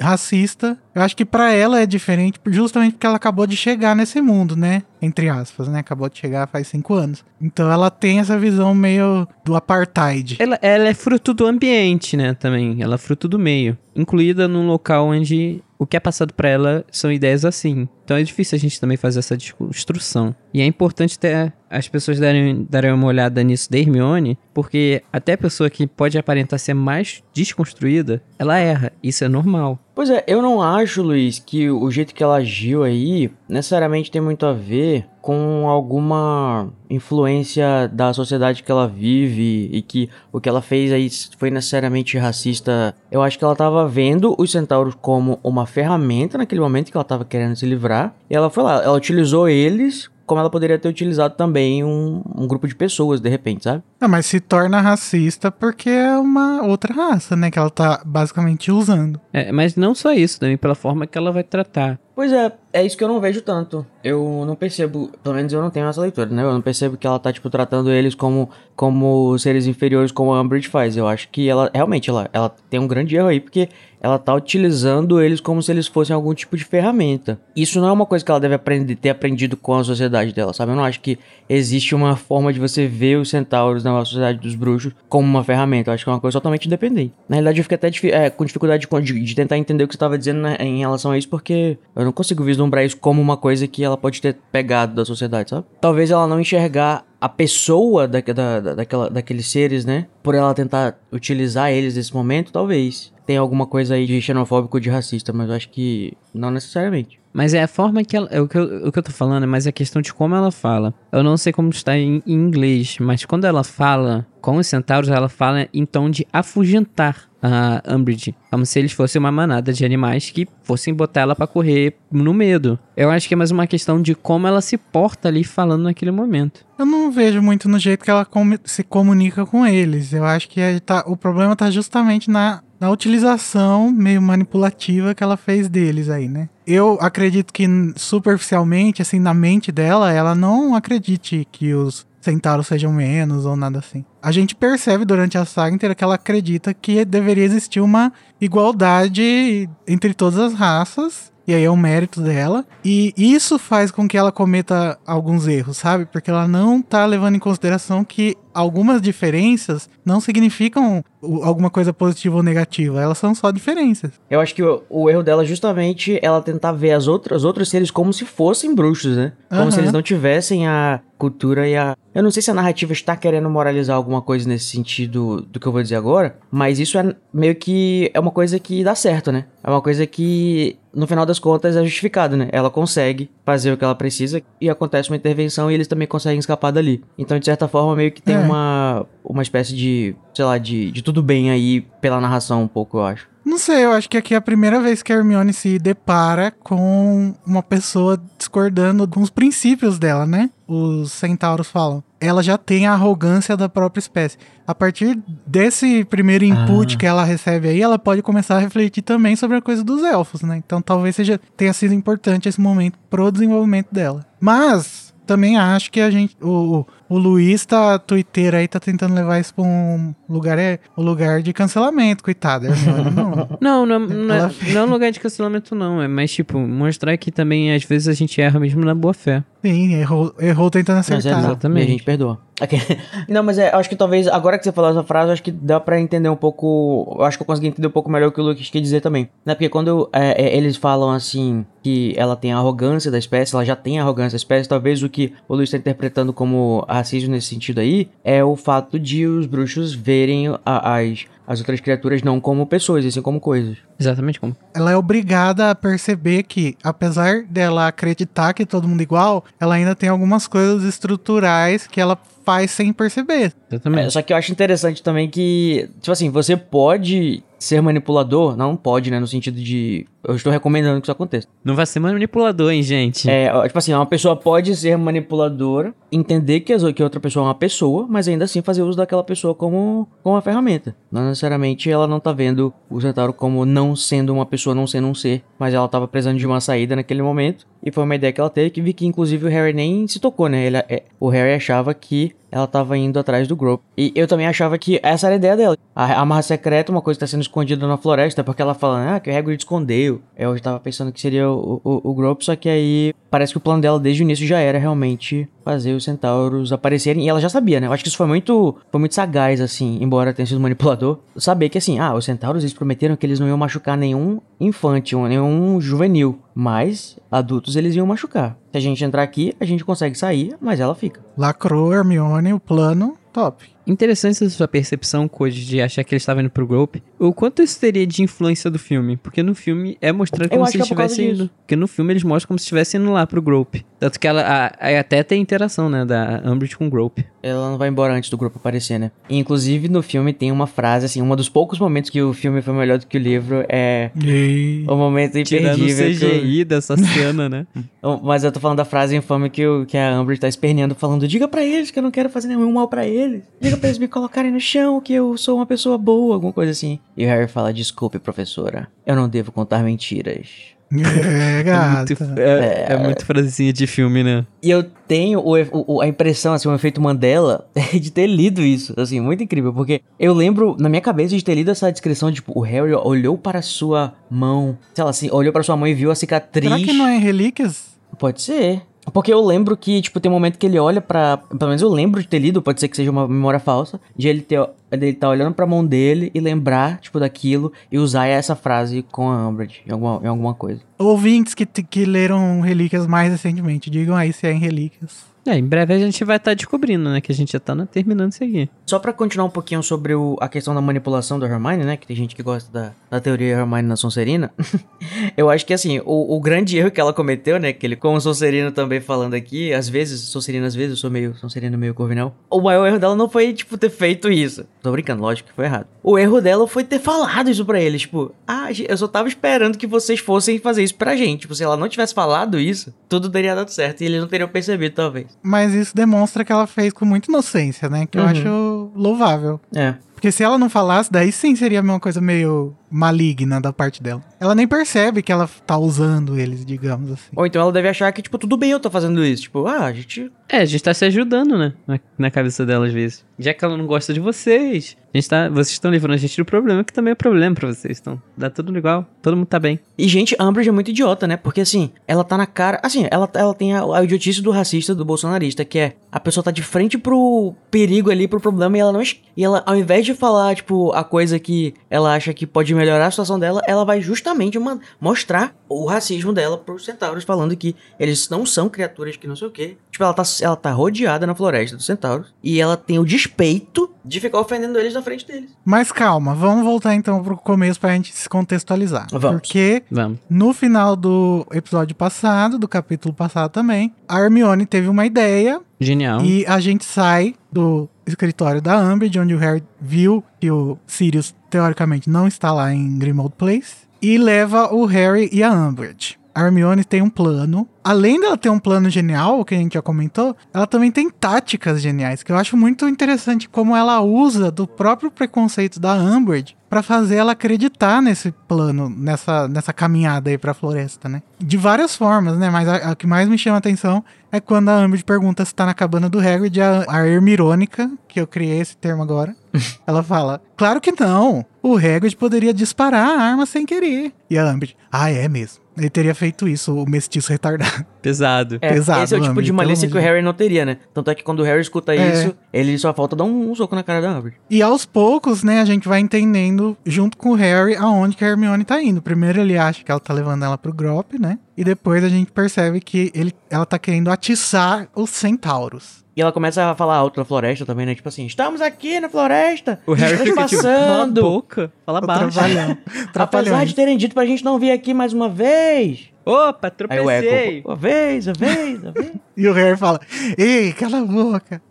[0.00, 0.78] racista.
[0.94, 4.56] Eu acho que pra ela é diferente, justamente porque ela acabou de chegar nesse mundo,
[4.56, 4.82] né?
[5.00, 5.78] Entre aspas, né?
[5.78, 7.24] Acabou de chegar faz cinco anos.
[7.40, 10.36] Então ela tem essa visão meio do apartheid.
[10.38, 12.82] Ela, ela é fruto do ambiente, né, também.
[12.82, 13.78] Ela é fruto do meio.
[13.94, 17.88] Incluída num local onde o que é passado pra ela são ideias assim.
[18.04, 20.34] Então é difícil a gente também fazer essa desconstrução.
[20.52, 25.34] E é importante ter as pessoas darem, darem uma olhada nisso da Hermione, porque até
[25.34, 28.92] a pessoa que pode aparentar ser mais desconstruída, ela erra.
[29.02, 29.78] Isso é normal.
[29.94, 34.20] Pois é, eu não acho, Luiz, que o jeito que ela agiu aí necessariamente tem
[34.20, 40.48] muito a ver com alguma influência da sociedade que ela vive e que o que
[40.48, 41.06] ela fez aí
[41.36, 42.94] foi necessariamente racista.
[43.12, 47.04] Eu acho que ela tava vendo os centauros como uma ferramenta naquele momento que ela
[47.04, 48.14] tava querendo se livrar.
[48.30, 52.46] E ela foi lá, ela utilizou eles como ela poderia ter utilizado também um, um
[52.46, 53.82] grupo de pessoas, de repente, sabe?
[54.00, 57.50] Não, mas se torna racista porque é uma outra raça, né?
[57.50, 59.20] Que ela tá basicamente usando.
[59.32, 61.98] É, mas não só isso, também pela forma que ela vai tratar.
[62.18, 63.86] Pois é, é isso que eu não vejo tanto.
[64.02, 66.42] Eu não percebo, pelo menos eu não tenho essa leitura, né?
[66.42, 70.40] Eu não percebo que ela tá, tipo, tratando eles como, como seres inferiores, como a
[70.40, 70.96] Umbridge faz.
[70.96, 73.68] Eu acho que ela, realmente, ela, ela tem um grande erro aí, porque
[74.00, 77.40] ela tá utilizando eles como se eles fossem algum tipo de ferramenta.
[77.54, 80.52] Isso não é uma coisa que ela deve aprender, ter aprendido com a sociedade dela,
[80.52, 80.72] sabe?
[80.72, 84.54] Eu não acho que existe uma forma de você ver os centauros na sociedade dos
[84.54, 85.90] bruxos como uma ferramenta.
[85.90, 87.14] Eu acho que é uma coisa totalmente independente.
[87.28, 89.96] Na realidade, eu fiquei até é, com dificuldade de, de, tentar entender o que você
[89.96, 93.36] estava dizendo né, em relação a isso, porque eu não consigo vislumbrar isso como uma
[93.36, 95.66] coisa que ela pode ter pegado da sociedade, sabe?
[95.80, 100.06] Talvez ela não enxergar a pessoa da, da, daquela, daqueles seres, né?
[100.22, 103.12] Por ela tentar utilizar eles nesse momento, talvez.
[103.26, 107.20] Tem alguma coisa aí de xenofóbico, de racista, mas eu acho que não necessariamente.
[107.38, 108.26] Mas é a forma que ela.
[108.32, 110.34] É o que, eu, o que eu tô falando, mas é a questão de como
[110.34, 110.92] ela fala.
[111.12, 115.08] Eu não sei como está em, em inglês, mas quando ela fala com os centauros,
[115.08, 118.34] ela fala em tom de afugentar a Umbridge.
[118.50, 122.34] Como se eles fossem uma manada de animais que fossem botar ela para correr no
[122.34, 122.78] medo.
[122.96, 126.10] Eu acho que é mais uma questão de como ela se porta ali falando naquele
[126.10, 126.66] momento.
[126.78, 130.12] Eu não vejo muito no jeito que ela com se comunica com eles.
[130.12, 135.36] Eu acho que tá, o problema tá justamente na na utilização meio manipulativa que ela
[135.36, 136.48] fez deles aí, né?
[136.66, 137.66] Eu acredito que
[137.96, 143.78] superficialmente, assim, na mente dela, ela não acredite que os centauros sejam menos ou nada
[143.78, 144.04] assim.
[144.22, 149.68] A gente percebe durante a saga inteira que ela acredita que deveria existir uma igualdade
[149.86, 152.66] entre todas as raças e aí é um mérito dela.
[152.84, 156.04] E isso faz com que ela cometa alguns erros, sabe?
[156.04, 161.04] Porque ela não tá levando em consideração que algumas diferenças não significam
[161.42, 164.10] alguma coisa positiva ou negativa, elas são só diferenças.
[164.28, 167.44] Eu acho que o, o erro dela é justamente ela tentar ver as outras, os
[167.44, 169.32] outros seres como se fossem bruxos, né?
[169.48, 169.70] Como uhum.
[169.70, 171.96] se eles não tivessem a cultura e a.
[172.14, 175.66] Eu não sei se a narrativa está querendo moralizar alguma coisa nesse sentido do que
[175.66, 179.30] eu vou dizer agora, mas isso é meio que é uma coisa que dá certo,
[179.30, 179.44] né?
[179.62, 182.48] É uma coisa que no final das contas é justificado, né?
[182.50, 186.38] Ela consegue fazer o que ela precisa e acontece uma intervenção e eles também conseguem
[186.38, 187.04] escapar dali.
[187.16, 188.38] Então, de certa forma, meio que tem é.
[188.48, 192.98] Uma uma espécie de, sei lá, de, de tudo bem aí pela narração um pouco,
[192.98, 193.28] eu acho.
[193.44, 196.50] Não sei, eu acho que aqui é a primeira vez que a Hermione se depara
[196.50, 200.50] com uma pessoa discordando com os princípios dela, né?
[200.66, 202.04] Os centauros falam.
[202.20, 204.36] Ela já tem a arrogância da própria espécie.
[204.66, 206.98] A partir desse primeiro input ah.
[206.98, 210.42] que ela recebe aí, ela pode começar a refletir também sobre a coisa dos elfos,
[210.42, 210.58] né?
[210.58, 214.26] Então talvez seja tenha sido importante esse momento pro desenvolvimento dela.
[214.38, 219.40] Mas também acho que a gente o, o Luiz tá Twitter aí, tá tentando levar
[219.40, 222.66] isso pra um lugar, é o um lugar de cancelamento, coitado.
[222.66, 222.70] É,
[223.60, 226.02] não, não, não, não, é, não é um lugar de cancelamento, não.
[226.02, 229.42] É mais tipo, mostrar que também às vezes a gente erra mesmo na boa fé.
[229.64, 231.32] Sim, errou, errou tentando acertar.
[231.32, 231.84] Mas é, exatamente.
[231.84, 232.47] E a gente perdoa.
[233.28, 235.78] Não, mas é, acho que talvez, agora que você falou essa frase, acho que dá
[235.78, 237.16] pra entender um pouco.
[237.20, 239.28] Acho que eu consegui entender um pouco melhor o que o Lucas quer dizer também.
[239.44, 239.54] Né?
[239.54, 243.64] Porque quando é, é, eles falam assim que ela tem a arrogância da espécie, ela
[243.64, 247.30] já tem a arrogância da espécie, talvez o que o Luiz está interpretando como racismo
[247.30, 252.22] nesse sentido aí é o fato de os bruxos verem a, as, as outras criaturas
[252.22, 253.78] não como pessoas, e sim como coisas.
[253.98, 254.54] Exatamente como.
[254.74, 259.74] Ela é obrigada a perceber que, apesar dela acreditar que todo mundo é igual, ela
[259.74, 263.52] ainda tem algumas coisas estruturais que ela faz sem perceber.
[263.70, 264.06] Exatamente.
[264.06, 268.76] É, só que eu acho interessante também que, tipo assim, você pode ser manipulador, não
[268.76, 269.18] pode, né?
[269.18, 270.06] No sentido de.
[270.26, 271.46] Eu estou recomendando que isso aconteça.
[271.64, 273.28] Não vai ser manipulador, hein, gente?
[273.28, 277.48] É, tipo assim, uma pessoa pode ser manipuladora, entender que, a, que outra pessoa é
[277.48, 280.94] uma pessoa, mas ainda assim fazer uso daquela pessoa como, como uma ferramenta.
[281.10, 285.08] Não necessariamente ela não tá vendo o Centauro como não sendo uma pessoa, não sendo
[285.08, 287.66] um ser, mas ela tava precisando de uma saída naquele momento.
[287.82, 290.18] E foi uma ideia que ela teve, que vi que inclusive o Harry nem se
[290.18, 290.66] tocou, né?
[290.66, 293.84] Ele, é, o Harry achava que ela tava indo atrás do Grope.
[293.96, 295.76] E eu também achava que essa era a ideia dela.
[295.94, 299.20] A amarra secreta, uma coisa que tá sendo escondida na floresta, porque ela fala, ah,
[299.20, 300.20] que o Hagrid escondeu.
[300.36, 303.60] Eu tava pensando que seria o, o, o Grope, só que aí parece que o
[303.60, 307.24] plano dela desde o início já era realmente fazer os centauros aparecerem.
[307.24, 307.86] E ela já sabia, né?
[307.88, 311.18] Eu acho que isso foi muito, foi muito sagaz, assim, embora tenha sido manipulador.
[311.36, 315.14] Saber que, assim, ah, os centauros eles prometeram que eles não iam machucar nenhum infante,
[315.16, 316.38] um- nenhum juvenil.
[316.54, 318.56] Mas adultos eles iam machucar.
[318.70, 321.24] Se a gente entrar aqui, a gente consegue sair, mas ela fica.
[321.36, 323.77] Lacrou, Hermione, o plano, top.
[323.88, 327.02] Interessante essa sua percepção, Code, de achar que eles estavam indo pro Grope.
[327.18, 329.16] O quanto isso teria de influência do filme?
[329.16, 331.50] Porque no filme é mostrado Eu como se que eles é causa estivessem indo.
[331.60, 333.84] Porque no filme eles mostram como se estivessem indo lá pro Grope.
[333.98, 337.24] Tanto que ela a- a- até tem interação, né, da Umbridge com o Grope.
[337.42, 339.10] Ela não vai embora antes do grupo aparecer, né?
[339.28, 342.60] E, inclusive, no filme tem uma frase, assim, um dos poucos momentos que o filme
[342.60, 344.84] foi melhor do que o livro é E...
[344.88, 346.06] o momento Tirando o imperdível.
[346.18, 347.66] que o- CGI dessa cena, né?
[348.00, 350.94] Oh, Mas eu tô falando da frase infame que, o, que a Amber tá esperneando,
[350.94, 353.42] falando: Diga pra eles que eu não quero fazer nenhum mal pra eles.
[353.60, 356.72] Diga pra eles me colocarem no chão, que eu sou uma pessoa boa, alguma coisa
[356.72, 356.98] assim.
[357.16, 360.48] E o Harry fala: Desculpe, professora, eu não devo contar mentiras.
[360.90, 361.96] É, É gata.
[362.24, 364.46] muito, é, é muito frasezinha de filme, né?
[364.62, 365.52] E eu tenho o,
[365.96, 370.00] o- a impressão, assim, o efeito Mandela de ter lido isso, assim, muito incrível, porque
[370.18, 373.60] eu lembro, na minha cabeça, de ter lido essa descrição, tipo, o Harry olhou para
[373.60, 376.70] sua mão, sei lá, assim, olhou para sua mão e viu a cicatriz.
[376.72, 377.98] Será que não é relíquias?
[378.18, 378.80] Pode ser.
[379.12, 381.36] Porque eu lembro que, tipo, tem um momento que ele olha pra.
[381.36, 384.28] Pelo menos eu lembro de ter lido, pode ser que seja uma memória falsa, de
[384.28, 384.68] ele ter.
[384.90, 389.28] Ele tá olhando pra mão dele e lembrar, tipo, daquilo e usar essa frase com
[389.28, 390.80] a Umbridge em alguma, em alguma coisa.
[390.98, 395.26] Ouvintes que, que leram relíquias mais recentemente, digam aí se é em relíquias.
[395.48, 397.20] É, em breve a gente vai estar descobrindo, né?
[397.22, 398.68] Que a gente já tá na- terminando isso aqui.
[398.86, 401.96] Só pra continuar um pouquinho sobre o- a questão da manipulação da Hermione, né?
[401.96, 404.52] Que tem gente que gosta da, da teoria Hermione na Sonserina.
[405.36, 407.72] eu acho que, assim, o, o grande erro que ela cometeu, né?
[407.72, 411.34] Que ele, como Sonserino também falando aqui, às vezes, Sonserina às vezes, eu sou meio
[411.36, 412.34] Sonserino meio Corvinal.
[412.50, 414.66] O maior erro dela não foi, tipo, ter feito isso.
[414.82, 415.86] Tô brincando, lógico que foi errado.
[416.02, 418.02] O erro dela foi ter falado isso pra eles.
[418.02, 421.40] Tipo, ah, eu só tava esperando que vocês fossem fazer isso pra gente.
[421.40, 424.02] Tipo, se ela não tivesse falado isso, tudo teria dado certo.
[424.02, 425.26] E eles não teriam percebido, talvez.
[425.42, 428.06] Mas isso demonstra que ela fez com muita inocência, né?
[428.06, 428.28] Que eu Uhum.
[428.28, 429.60] acho louvável.
[429.74, 429.94] É.
[430.18, 434.20] Porque se ela não falasse, daí sim seria uma coisa meio maligna da parte dela.
[434.40, 437.30] Ela nem percebe que ela tá usando eles, digamos assim.
[437.36, 439.42] Ou então ela deve achar que, tipo, tudo bem eu tô fazendo isso.
[439.42, 441.72] Tipo, ah, a gente É, a gente tá se ajudando, né?
[441.86, 443.24] Na, na cabeça dela, às vezes.
[443.38, 446.36] Já que ela não gosta de vocês, a gente tá, vocês estão livrando a gente
[446.36, 447.98] do problema, que também é problema pra vocês.
[448.00, 449.78] Então, dá tudo igual, todo mundo tá bem.
[449.96, 451.36] E, gente, a Umbridge é muito idiota, né?
[451.36, 452.80] Porque, assim, ela tá na cara...
[452.82, 455.94] Assim, ela, ela tem a, a idiotice do racista, do bolsonarista, que é...
[456.10, 459.02] A pessoa tá de frente pro perigo ali, pro problema, e ela não...
[459.02, 463.06] E ela, ao invés de falar, tipo, a coisa que ela acha que pode melhorar
[463.06, 467.76] a situação dela, ela vai justamente man- mostrar o racismo dela pros centauros, falando que
[468.00, 469.76] eles não são criaturas que não sei o quê.
[469.90, 473.90] Tipo, ela tá, ela tá rodeada na floresta dos centauros, e ela tem o despeito
[474.04, 475.50] de ficar ofendendo eles na frente deles.
[475.64, 479.06] Mas calma, vamos voltar então pro começo pra gente se contextualizar.
[479.12, 479.40] Vamos.
[479.42, 480.18] Porque Vamos.
[480.30, 486.24] no final do episódio passado, do capítulo passado também, a Hermione teve uma ideia Genial.
[486.24, 491.34] e a gente sai do escritório da Umbridge, onde o Harry viu que o Sirius
[491.48, 496.18] teoricamente não está lá em Grimmauld Place, e leva o Harry e a Umbridge.
[496.38, 497.68] A Hermione tem um plano.
[497.82, 501.82] Além dela ter um plano genial, que a gente já comentou, ela também tem táticas
[501.82, 506.80] geniais, que eu acho muito interessante como ela usa do próprio preconceito da Umbridge pra
[506.80, 511.22] fazer ela acreditar nesse plano, nessa, nessa caminhada aí pra floresta, né?
[511.40, 512.50] De várias formas, né?
[512.50, 515.54] Mas a, a que mais me chama a atenção é quando a Umbridge pergunta se
[515.54, 519.36] tá na cabana do Hagrid, a, a Hermirônica, que eu criei esse termo agora,
[519.86, 524.12] ela fala, claro que não, o Hagrid poderia disparar a arma sem querer.
[524.30, 525.68] E a Umbridge, ah, é mesmo.
[525.76, 527.86] Ele teria feito isso, o mestiço retardado.
[528.02, 528.58] Pesado.
[528.60, 530.78] É, Pesado, esse é o tipo de malícia pelo que o Harry não teria, né?
[530.92, 532.12] Tanto é que quando o Harry escuta É.
[532.24, 534.38] isso, ele só falta dar um, um soco na cara da Umbridge.
[534.50, 538.28] E aos poucos, né, a gente vai entendendo, junto com o Harry, aonde que a
[538.28, 539.00] Hermione tá indo.
[539.00, 541.38] Primeiro ele acha que ela tá levando ela pro Grop, né?
[541.56, 546.04] E depois a gente percebe que ele, ela tá querendo atiçar os centauros.
[546.18, 547.94] E ela começa a falar alto na floresta também, né?
[547.94, 549.80] Tipo assim, estamos aqui na floresta.
[549.86, 551.22] O Harry fica tipo, cala a passando.
[551.22, 552.40] boca, fala baixo.
[553.14, 556.10] Apesar de terem dito pra gente não vir aqui mais uma vez.
[556.26, 557.58] Opa, Aí o tropecei.
[557.58, 559.12] Echo, uma vez, uma vez, uma vez.
[559.36, 560.00] E o Harry fala,
[560.36, 561.62] ei, cala a boca.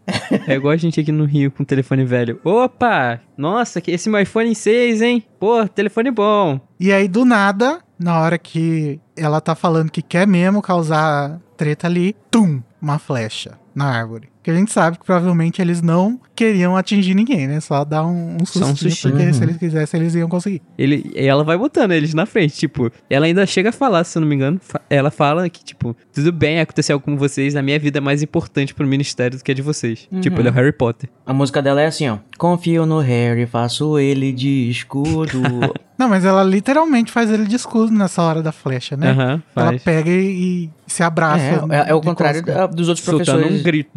[0.47, 2.39] É igual a gente aqui no Rio com telefone velho.
[2.41, 5.25] Opa, nossa, que esse meu iPhone 6, hein?
[5.37, 6.57] Pô, telefone bom.
[6.79, 11.87] E aí, do nada, na hora que ela tá falando que quer mesmo causar treta
[11.87, 14.29] ali, tum, uma flecha na árvore.
[14.47, 17.59] Que a gente sabe que provavelmente eles não queriam atingir ninguém, né?
[17.59, 19.13] Só dar um, um sustinho, sustinho.
[19.13, 19.33] porque Uhum.
[19.33, 20.61] se eles quisessem, eles iam conseguir.
[20.77, 24.17] Ele, e ela vai botando eles na frente, tipo, ela ainda chega a falar, se
[24.17, 27.57] eu não me engano, fa- ela fala que, tipo, tudo bem acontecer algo com vocês,
[27.57, 30.07] a minha vida é mais importante pro ministério do que a de vocês.
[30.21, 31.09] Tipo, ele é o Harry Potter.
[31.25, 32.19] A música dela é assim, ó.
[32.37, 35.41] Confio no Harry, faço ele de escudo.
[35.97, 39.09] Não, mas ela literalmente faz ele de escudo nessa hora da flecha, né?
[39.09, 41.65] Aham, Ela pega e, e se abraça.
[41.71, 43.89] é, é, é o contrário da- dos outros Soltando professores um grito.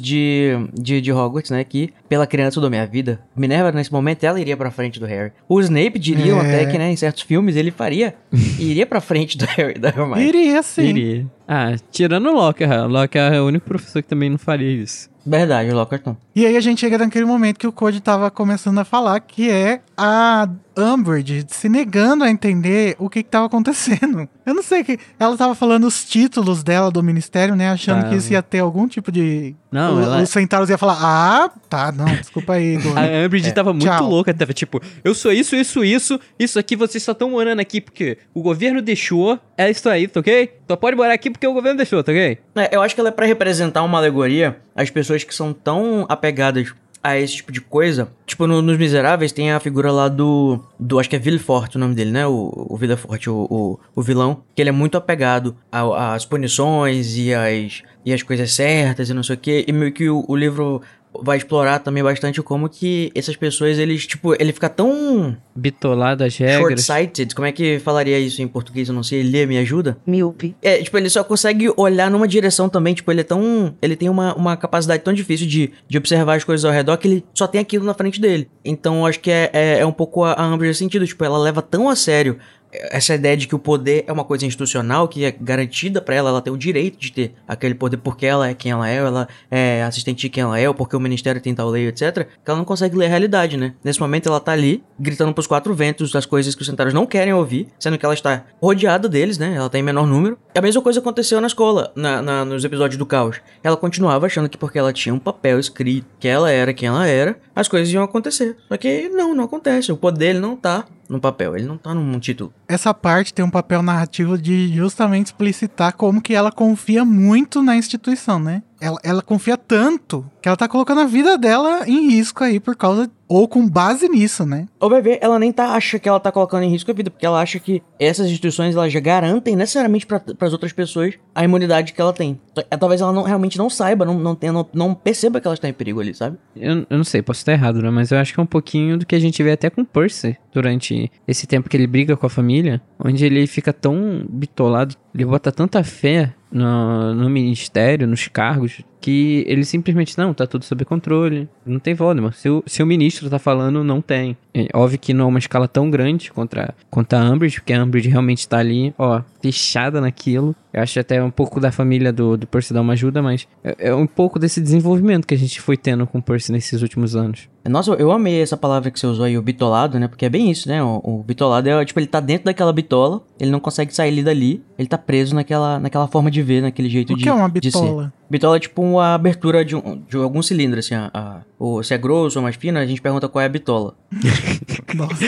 [0.00, 1.62] De, de, de Hogwarts, né?
[1.64, 3.20] Que pela criança eu dou minha vida.
[3.36, 5.32] Minerva, nesse momento, ela iria pra frente do Harry.
[5.48, 6.40] O Snape diriam É.
[6.40, 8.14] até que, né, em certos filmes, ele faria.
[8.58, 10.22] iria pra frente do Harry da Hermione.
[10.26, 10.82] Iria sim.
[10.88, 11.26] Iria.
[11.46, 12.84] Ah, tirando o Lockhart.
[12.84, 15.08] O Lockhart é o único professor que também não faria isso.
[15.24, 16.16] Verdade, o Lockhart não.
[16.34, 19.50] E aí a gente chega naquele momento que o Code tava começando a falar, que
[19.50, 24.26] é a Umbridge se negando a entender o que que tava acontecendo.
[24.46, 28.08] Eu não sei que ela tava falando os títulos dela do ministério, né, achando Tava.
[28.10, 31.50] que isso ia ter algum tipo de Não, o- ela- os centauros ia falar: "Ah,
[31.68, 34.08] tá, não, desculpa aí, Igor." A Umbridge tava muito tchau.
[34.08, 37.80] louca, tava tipo, eu sou isso, isso, isso, isso aqui vocês só estão morando aqui
[37.80, 40.50] porque o governo deixou, é isso aí, tá ok?
[40.68, 42.38] Só pode morar aqui porque o governo deixou, tá ok?
[42.56, 46.06] É, eu acho que ela é pra representar uma alegoria às pessoas que são tão
[46.08, 48.08] apegadas a esse tipo de coisa.
[48.26, 50.60] Tipo, no- nos Miseráveis tem a figura lá do.
[50.78, 52.26] do acho que é Villefort o nome dele, né?
[52.26, 54.42] O, o Villefort, o, o, o vilão.
[54.54, 59.22] Que ele é muito apegado às punições e às, e às coisas certas e não
[59.22, 59.64] sei o quê.
[59.66, 60.82] E meio que o, o livro
[61.22, 66.36] vai explorar também bastante como que essas pessoas, eles, tipo, ele fica tão Bitolado as
[66.36, 66.58] regras.
[66.60, 67.34] short-sighted.
[67.34, 68.88] Como é que falaria isso em português?
[68.88, 69.22] Eu não sei.
[69.22, 69.98] Lê, me ajuda?
[70.06, 73.74] míope, É, tipo, ele só consegue olhar numa direção também, tipo, ele é tão...
[73.82, 77.08] Ele tem uma, uma capacidade tão difícil de, de observar as coisas ao redor que
[77.08, 78.48] ele só tem aquilo na frente dele.
[78.64, 81.24] Então, eu acho que é, é, é um pouco a, a Amber nesse sentido, tipo,
[81.24, 82.38] ela leva tão a sério
[82.72, 86.30] essa ideia de que o poder é uma coisa institucional, que é garantida pra ela,
[86.30, 89.28] ela tem o direito de ter aquele poder porque ela é quem ela é, ela
[89.50, 92.50] é assistente de quem ela é, ou porque o ministério tem tal lei, etc, que
[92.50, 93.74] ela não consegue ler a realidade, né?
[93.82, 97.06] Nesse momento ela tá ali, gritando pros quatro ventos das coisas que os centauros não
[97.06, 99.54] querem ouvir, sendo que ela está rodeada deles, né?
[99.56, 100.38] Ela tá em menor número.
[100.54, 103.40] E a mesma coisa aconteceu na escola, na, na- nos episódios do caos.
[103.62, 107.06] Ela continuava achando que porque ela tinha um papel escrito, que ela era quem ela
[107.06, 108.56] era, as coisas iam acontecer.
[108.68, 109.90] Só que não, não acontece.
[109.92, 112.52] O poder ele não tá no papel, ele não tá num título.
[112.68, 117.76] Essa parte tem um papel narrativo de justamente explicitar como que ela confia muito na
[117.76, 118.62] instituição, né?
[118.80, 122.74] Ela, ela confia tanto que ela tá colocando a vida dela em risco aí por
[122.74, 123.10] causa.
[123.28, 124.66] Ou com base nisso, né?
[124.80, 127.12] Ou vai ver, ela nem tá, acha que ela tá colocando em risco a vida,
[127.12, 131.44] porque ela acha que essas instituições elas já garantem necessariamente para as outras pessoas a
[131.44, 132.40] imunidade que ela tem.
[132.68, 135.54] É, Talvez ela não, realmente não saiba, não, não, tenha, não, não perceba que ela
[135.54, 136.38] está em perigo ali, sabe?
[136.56, 137.88] Eu, eu não sei, posso estar errado, né?
[137.88, 139.86] Mas eu acho que é um pouquinho do que a gente vê até com o
[139.86, 144.96] Percy durante esse tempo que ele briga com a família, onde ele fica tão bitolado,
[145.14, 150.64] ele bota tanta fé no, no ministério, nos cargos, que ele simplesmente, não, tá tudo
[150.64, 152.34] sob controle, não tem Voldemort.
[152.34, 154.36] Se o, se o ministro tá falando, não tem.
[154.52, 157.82] É, óbvio que não é uma escala tão grande contra, contra a Umbridge, porque a
[157.82, 160.54] Umbridge realmente tá ali, ó, fechada naquilo.
[160.72, 163.88] Eu acho até um pouco da família do, do Percy dar uma ajuda, mas é,
[163.88, 167.16] é um pouco desse desenvolvimento que a gente foi tendo com o Percy nesses últimos
[167.16, 167.48] anos.
[167.68, 170.08] Nossa, eu amei essa palavra que você usou aí, o bitolado, né?
[170.08, 170.82] Porque é bem isso, né?
[170.82, 174.22] O, o bitolado é, tipo, ele tá dentro daquela bitola, ele não consegue sair ali
[174.22, 177.32] dali, ele tá preso naquela, naquela forma de ver, naquele jeito O de que é
[177.32, 178.12] uma bitola?
[178.30, 181.92] Bitola é tipo uma abertura de, um, de algum cilindro, assim, a, a- ou se
[181.92, 183.94] é grosso ou mais fino, a gente pergunta qual é a bitola.
[184.94, 185.24] Nossa.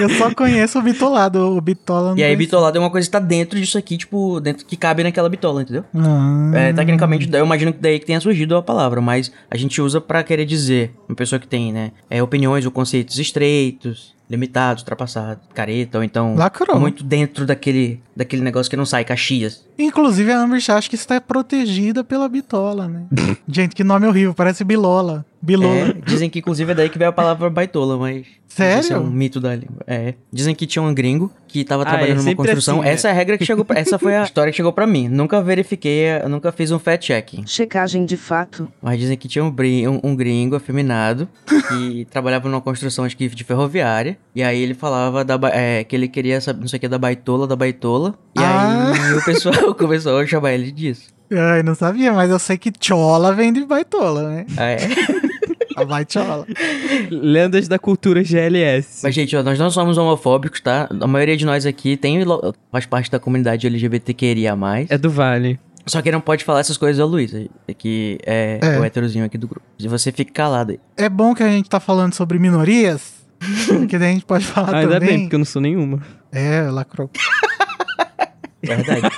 [0.00, 1.38] Eu só conheço o bitolado.
[1.56, 4.40] O bitola não E aí, bitolado é uma coisa que tá dentro disso aqui, tipo,
[4.40, 5.84] dentro que cabe naquela bitola, entendeu?
[5.94, 6.50] Ah.
[6.54, 10.00] É, tecnicamente, eu imagino que daí que tenha surgido a palavra, mas a gente usa
[10.00, 15.44] pra querer dizer uma pessoa que tem, né, é, opiniões ou conceitos estreitos, limitados, ultrapassados,
[15.54, 16.80] careta, ou então Lacrou.
[16.80, 19.64] muito dentro daquele, daquele negócio que não sai, caxias.
[19.78, 23.04] Inclusive, a Amber acha que está protegida pela bitola, né?
[23.46, 24.32] Gente, que nome horrível.
[24.32, 25.24] Parece bilola.
[25.42, 25.74] Bilola.
[25.88, 28.24] É, dizem que inclusive é daí que veio a palavra baitola, mas.
[28.46, 28.80] Sério?
[28.80, 29.82] Isso é um mito da língua.
[29.86, 30.14] É.
[30.30, 32.76] Dizem que tinha um gringo que tava Ah, trabalhando é numa construção.
[32.80, 32.92] assim, né?
[32.92, 35.08] Essa é a regra que chegou pra, Essa foi a história que chegou pra mim.
[35.08, 37.44] Nunca verifiquei, nunca fiz um fact checking.
[37.46, 41.26] checagem de fato, Mas dizem que tinha um, brin- um- um gringo afeminado
[41.68, 44.18] que trabalhava numa construção acho que de ferroviária.
[44.34, 46.88] E aí ele falava da, ba- é, que ele queria saber não sei o que
[46.88, 48.14] da baitola, da baitola.
[48.36, 48.92] E Ah.
[48.92, 51.10] aí o pessoal começou a chamar ele disso.
[51.34, 54.44] Ai, não sabia, mas eu sei que chola vem de baitola, né?
[54.58, 54.78] Ah, é.
[55.80, 56.46] A baitola.
[57.10, 59.00] Lendas da cultura GLS.
[59.02, 60.88] Mas, gente, ó, nós não somos homofóbicos, tá?
[61.00, 62.18] A maioria de nós aqui tem,
[62.70, 64.56] faz parte da comunidade LGBTQIA+.
[64.88, 65.58] É do Vale.
[65.84, 67.32] Só que não pode falar essas coisas ao Luiz,
[67.76, 68.78] que é, É.
[68.78, 69.66] o heterozinho aqui do grupo.
[69.78, 70.80] Se você fica calado aí.
[70.96, 73.14] É bom que a gente tá falando sobre minorias,
[73.88, 75.08] que daí a gente pode falar Ah, ainda também.
[75.08, 76.00] bem, porque eu não sou nenhuma.
[76.30, 77.10] É, lacrou.
[78.62, 79.08] É verdade.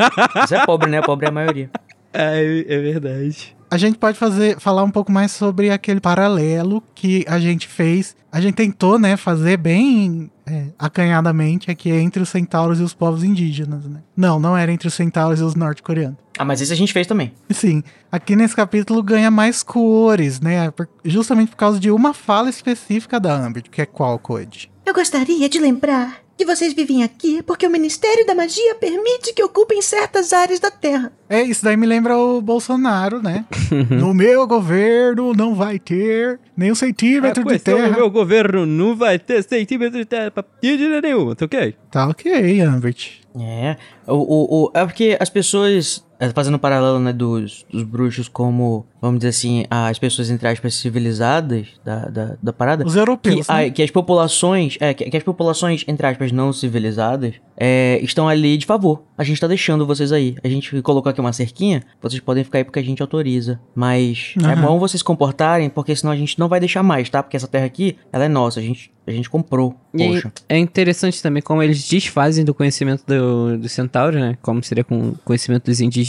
[0.45, 1.03] Isso é pobre, né?
[1.03, 1.71] Pobre é a maioria.
[2.15, 3.55] É, é verdade.
[3.71, 8.15] A gente pode fazer falar um pouco mais sobre aquele paralelo que a gente fez.
[8.31, 13.23] A gente tentou, né, fazer bem é, acanhadamente aqui entre os centauros e os povos
[13.23, 14.01] indígenas, né?
[14.17, 16.17] Não, não era entre os centauros e os norte-coreanos.
[16.37, 17.33] Ah, mas isso a gente fez também.
[17.51, 20.71] Sim, aqui nesse capítulo ganha mais cores, né?
[20.73, 24.71] por- Justamente por causa de uma fala específica da Ambit, que é qual, Code?
[24.85, 29.43] Eu gostaria de lembrar que vocês vivem aqui porque o Ministério da Magia permite que
[29.43, 31.13] ocupem certas áreas da Terra.
[31.29, 33.45] É, isso daí me lembra o Bolsonaro, né?
[33.91, 37.97] no meu governo não vai ter nem um centímetro A de questão do terra.
[37.97, 41.75] meu governo não vai ter centímetro de terra pra indígena nenhuma, tá ok?
[41.91, 43.23] Tá ok, Ambit.
[43.39, 43.77] É.
[44.07, 46.05] O, o, o- é porque as pessoas.
[46.19, 50.47] É, Fazendo um paralelo, né, dos, dos bruxos como, vamos dizer assim, as pessoas, entre
[50.49, 52.85] aspas, civilizadas da, da, da parada.
[52.87, 53.67] Os Que, europeus, né?
[53.67, 58.29] a- que as populações, é, que, que as populações, entre aspas, não civilizadas, é, estão
[58.29, 59.03] ali de favor.
[59.17, 60.35] A gente tá deixando vocês aí.
[60.43, 63.61] A gente colocou aqui uma cerquinha, vocês podem ficar aí porque a gente autoriza.
[63.75, 64.63] Mas é Aham.
[64.63, 67.23] bom vocês se comportarem, porque senão a gente não vai deixar mais, tá?
[67.23, 69.75] Porque essa terra aqui, ela é nossa, a gente, a gente comprou.
[69.95, 70.33] E Poxa.
[70.49, 74.37] é interessante também como eles desfazem do conhecimento do, do centauro, né?
[74.43, 76.04] Como seria com o conhecimento dos indígenas.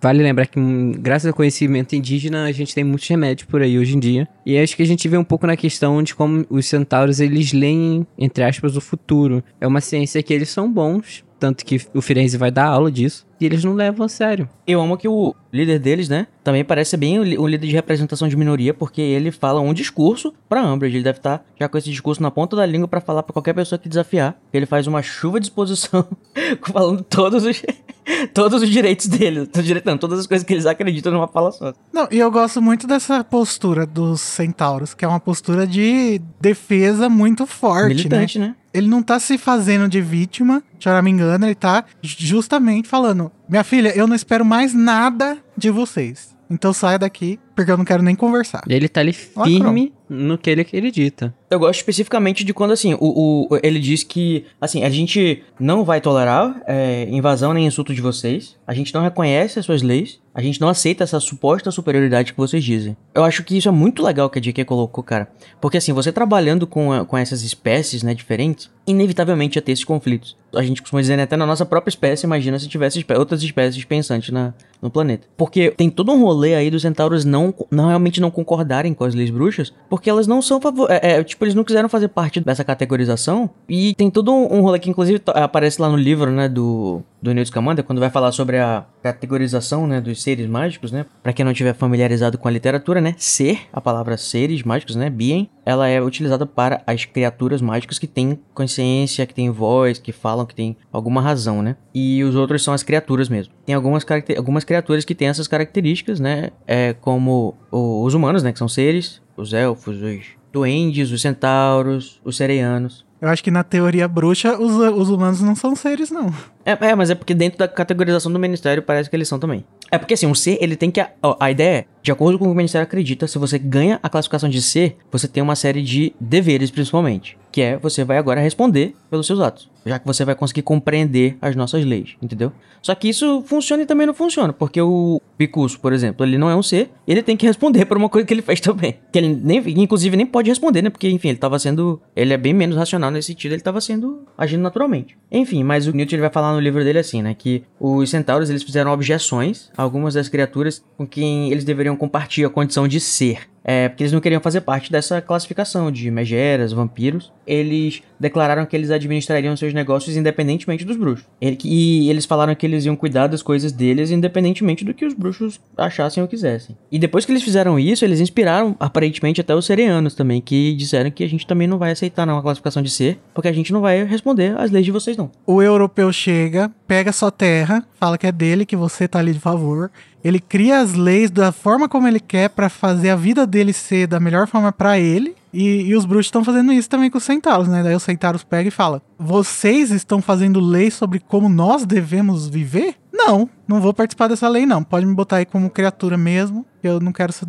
[0.00, 3.78] Vale lembrar que, hum, graças ao conhecimento indígena, a gente tem muitos remédios por aí
[3.78, 4.28] hoje em dia.
[4.44, 7.52] E acho que a gente vê um pouco na questão de como os centauros, eles
[7.52, 9.42] leem, entre aspas, o futuro.
[9.60, 13.26] É uma ciência que eles são bons, tanto que o Firenze vai dar aula disso,
[13.40, 14.46] e eles não levam a sério.
[14.66, 18.36] Eu amo que o líder deles, né, também parece bem um líder de representação de
[18.36, 20.96] minoria, porque ele fala um discurso pra Umbridge.
[20.96, 23.54] Ele deve estar já com esse discurso na ponta da língua pra falar pra qualquer
[23.54, 24.38] pessoa que desafiar.
[24.52, 26.06] Ele faz uma chuva de exposição,
[26.70, 27.62] falando todos os,
[28.34, 29.40] todos os direitos dele.
[29.40, 31.72] Os direitos não, todas as coisas que eles acreditam numa fala só.
[31.92, 37.08] Não, e eu gosto muito dessa postura dos centauros, que é uma postura de defesa
[37.08, 37.94] muito forte, né?
[37.94, 38.54] Militante, né?
[38.72, 42.88] Ele não tá se fazendo de vítima, se eu não me engano, ele tá justamente
[42.88, 46.36] falando: Minha filha, eu não espero mais nada de vocês.
[46.48, 48.62] Então saia daqui, porque eu não quero nem conversar.
[48.68, 51.32] E ele tá ali firme no que ele acredita.
[51.50, 55.82] Eu gosto especificamente de quando, assim, o, o- ele diz que, assim, a gente não
[55.84, 60.20] vai tolerar é, invasão nem insulto de vocês, a gente não reconhece as suas leis,
[60.32, 62.96] a gente não aceita essa suposta superioridade que vocês dizem.
[63.12, 65.28] Eu acho que isso é muito legal que a JK colocou, cara.
[65.60, 69.84] Porque, assim, você trabalhando com, a- com essas espécies, né, diferentes, inevitavelmente ia ter esses
[69.84, 70.36] conflitos.
[70.54, 73.42] A gente costuma dizer, né, até na nossa própria espécie, imagina se tivesse espé- outras
[73.42, 75.26] espécies pensantes na, no planeta.
[75.36, 79.14] Porque tem todo um rolê aí dos centauros não, não realmente não concordarem com as
[79.14, 80.60] leis bruxas, porque elas não são.
[80.88, 84.60] É, é, tipo, eles não quiseram fazer parte dessa categorização, e tem todo um, um
[84.62, 88.10] rolê que, inclusive, to- aparece lá no livro, né, do, do Newt Scamander, quando vai
[88.10, 92.48] falar sobre a categorização, né, dos seres mágicos, né, pra quem não tiver familiarizado com
[92.48, 97.04] a literatura, né, ser, a palavra seres mágicos, né, being, ela é utilizada para as
[97.04, 101.76] criaturas mágicas que têm consciência, que têm voz, que falam, que têm alguma razão, né?
[101.94, 103.52] E os outros são as criaturas mesmo.
[103.64, 104.04] Tem algumas,
[104.36, 106.50] algumas criaturas que têm essas características, né?
[106.66, 108.52] É como os humanos, né?
[108.52, 113.04] Que são seres, os elfos, os duendes, os centauros, os sereianos.
[113.20, 116.32] Eu acho que na teoria bruxa, os, os humanos não são seres, não.
[116.64, 119.62] É, é, mas é porque dentro da categorização do ministério parece que eles são também.
[119.90, 121.04] É porque assim, um ser, ele tem que.
[121.22, 123.98] ó, a ideia é, de acordo com o que o ministério acredita, se você ganha
[124.02, 127.36] a classificação de ser, você tem uma série de deveres, principalmente.
[127.52, 129.68] Que é, você vai agora responder pelos seus atos.
[129.84, 132.52] Já que você vai conseguir compreender as nossas leis, entendeu?
[132.82, 134.52] Só que isso funciona e também não funciona.
[134.52, 137.96] Porque o Picuço, por exemplo, ele não é um ser, ele tem que responder por
[137.96, 138.96] uma coisa que ele fez também.
[139.10, 140.90] Que ele nem, inclusive, nem pode responder, né?
[140.90, 142.00] Porque, enfim, ele tava sendo.
[142.14, 144.22] Ele é bem menos racional nesse sentido, ele tava sendo.
[144.36, 145.16] agindo naturalmente.
[145.30, 147.34] Enfim, mas o Newt ele vai falar no livro dele assim, né?
[147.36, 152.48] Que os centauros eles fizeram objeções a algumas das criaturas com quem eles deveriam compartilhar
[152.48, 153.49] a condição de ser.
[153.64, 157.32] É, porque eles não queriam fazer parte dessa classificação de megeras, vampiros.
[157.46, 161.26] Eles declararam que eles administrariam seus negócios independentemente dos bruxos.
[161.40, 165.60] E eles falaram que eles iam cuidar das coisas deles independentemente do que os bruxos
[165.76, 166.76] achassem ou quisessem.
[166.90, 171.10] E depois que eles fizeram isso, eles inspiraram aparentemente até os sereanos também, que disseram
[171.10, 173.72] que a gente também não vai aceitar não a classificação de ser, porque a gente
[173.72, 175.30] não vai responder às leis de vocês não.
[175.46, 179.40] O europeu chega, pega sua terra, fala que é dele, que você tá ali de
[179.40, 179.90] favor.
[180.22, 184.06] Ele cria as leis da forma como ele quer pra fazer a vida dele ser
[184.06, 185.34] da melhor forma pra ele.
[185.52, 187.82] E, e os bruxos estão fazendo isso também com os centauros, né?
[187.82, 192.94] Daí os centauros pegam e falam: Vocês estão fazendo leis sobre como nós devemos viver?
[193.26, 194.82] Não, não vou participar dessa lei, não.
[194.82, 196.64] Pode me botar aí como criatura mesmo.
[196.82, 197.46] Eu não quero ser-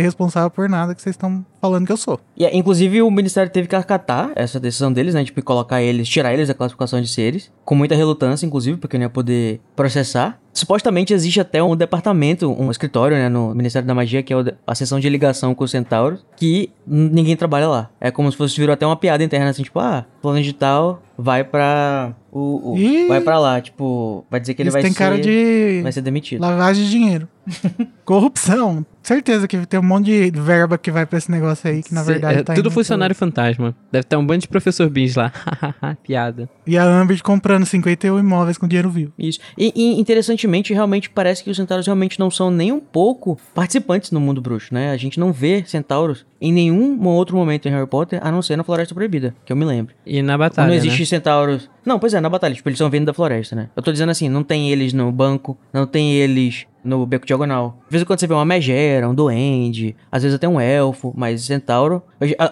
[0.00, 2.18] responsável por nada que vocês estão falando que eu sou.
[2.36, 5.24] E, é, inclusive, o Ministério teve que acatar essa decisão deles, né?
[5.24, 7.52] Tipo, colocar eles, tirar eles da classificação de seres.
[7.64, 10.40] Com muita relutância, inclusive, porque não ia poder processar.
[10.52, 14.54] Supostamente existe até um departamento, um escritório, né, no Ministério da Magia, que é de-
[14.66, 17.90] a seção de ligação com os centauros, que ninguém trabalha lá.
[18.00, 21.44] É como se fosse, virou até uma piada interna, assim, tipo, ah, plano digital vai
[21.44, 22.12] pra...
[22.30, 24.98] O, o- vai pra lá, tipo, vai dizer que ele vai têm ser...
[24.98, 26.40] cara de Vai ser demitido.
[26.40, 27.28] lavagem de dinheiro.
[28.04, 28.84] Corrupção.
[29.02, 32.04] Certeza que tem um monte de verba que vai pra esse negócio aí, que na
[32.04, 33.74] Cê- verdade é tá tudo funcionário fantasma.
[33.90, 35.32] Deve ter um bando de professor Beans lá.
[36.04, 36.48] Piada.
[36.66, 39.12] E a Amber comprando 51 imóveis com dinheiro vivo.
[39.18, 39.40] Isso.
[39.58, 44.12] E, e, interessantemente, realmente parece que os centauros realmente não são nem um pouco participantes
[44.12, 44.90] no mundo bruxo, né?
[44.92, 48.56] A gente não vê centauros em nenhum outro momento em Harry Potter, a não ser
[48.56, 49.94] na Floresta Proibida, que eu me lembro.
[50.06, 51.06] E na batalha, não existe né?
[51.06, 51.68] centauros.
[51.84, 53.68] Não, pois é, na batalha, tipo, eles estão vindo da floresta, né?
[53.74, 57.78] Eu tô dizendo assim, não tem eles no banco, não tem eles no beco diagonal.
[57.86, 61.12] De vez em quando você vê uma megera, um duende, às vezes até um elfo,
[61.16, 62.02] mas centauro.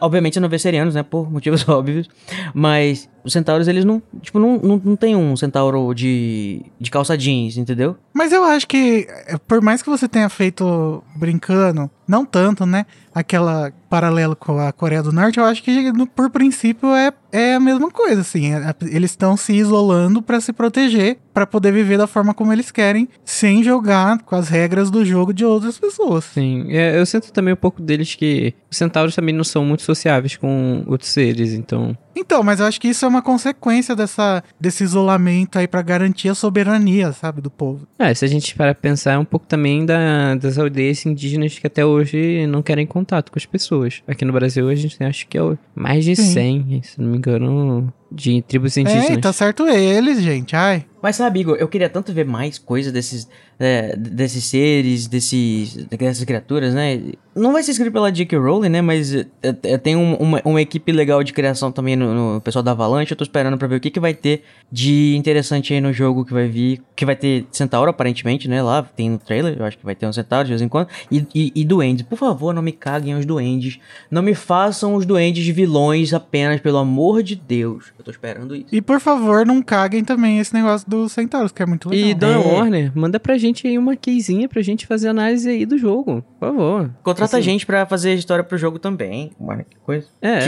[0.01, 1.03] Obviamente você não vê serianos, né?
[1.03, 2.09] Por motivos óbvios.
[2.55, 4.03] Mas os centauros, eles não.
[4.23, 7.97] Tipo, não, não, não tem um centauro de, de calça jeans, entendeu?
[8.13, 12.87] Mas eu acho que, é, por mais que você tenha feito brincando, não tanto, né?
[13.15, 17.55] Aquela paralelo com a Coreia do Norte, eu acho que, no- por princípio, é, é
[17.55, 18.53] a mesma coisa, assim.
[18.55, 22.71] É- eles estão se isolando pra se proteger, pra poder viver da forma como eles
[22.71, 26.25] querem, sem jogar com as regras do jogo de outras pessoas.
[26.25, 29.83] Sim, é, eu sinto também um pouco deles que os centauros também não são muito
[29.83, 31.97] sociáveis com outros seres, então.
[32.15, 36.29] Então, mas eu acho que isso é uma consequência dessa, desse isolamento aí pra garantir
[36.29, 37.87] a soberania, sabe, do povo.
[37.99, 41.59] É, se a gente parar pra pensar, é um pouco também da, das aldeias indígenas
[41.59, 44.03] que até hoje não querem contato com as pessoas.
[44.07, 45.43] Aqui no Brasil a gente tem acho que é
[45.75, 46.33] mais de Sim.
[46.69, 49.11] 100, se não me engano, de tribos indígenas.
[49.11, 50.55] É, tá certo eles, gente.
[50.57, 50.85] Ai.
[51.03, 53.27] Mas sabe, Igor, eu queria tanto ver mais coisa desses,
[53.59, 57.01] é, desses seres, desses, dessas criaturas, né?
[57.35, 58.37] Não vai ser escrito pela J.K.
[58.37, 58.83] Rowling, né?
[58.83, 62.63] Mas é, é, tem um- uma, uma equipe legal de criação também no, no pessoal
[62.63, 63.13] da Avalanche.
[63.13, 66.23] Eu tô esperando pra ver o que, que vai ter de interessante aí no jogo
[66.23, 66.83] que vai vir.
[66.95, 68.61] Que vai ter Centauro, aparentemente, né?
[68.63, 70.89] Lá tem no trailer, eu acho que vai ter um Centauro de vez em quando.
[71.11, 72.05] E, e, e duendes.
[72.05, 73.79] Por favor, não me caguem os duendes.
[74.11, 77.87] Não me façam os duendes vilões apenas, pelo amor de Deus.
[78.01, 78.67] Eu tô esperando isso.
[78.73, 82.09] E por favor, não caguem também esse negócio dos centauros, que é muito legal.
[82.09, 82.53] E Dona É.
[82.53, 86.49] Warner, manda pra gente aí uma keyzinha pra gente fazer análise aí do jogo, por
[86.49, 86.91] favor.
[87.03, 89.33] Contrata Assim, gente pra fazer história pro jogo também.
[89.39, 90.07] Mano, que coisa.
[90.23, 90.39] É,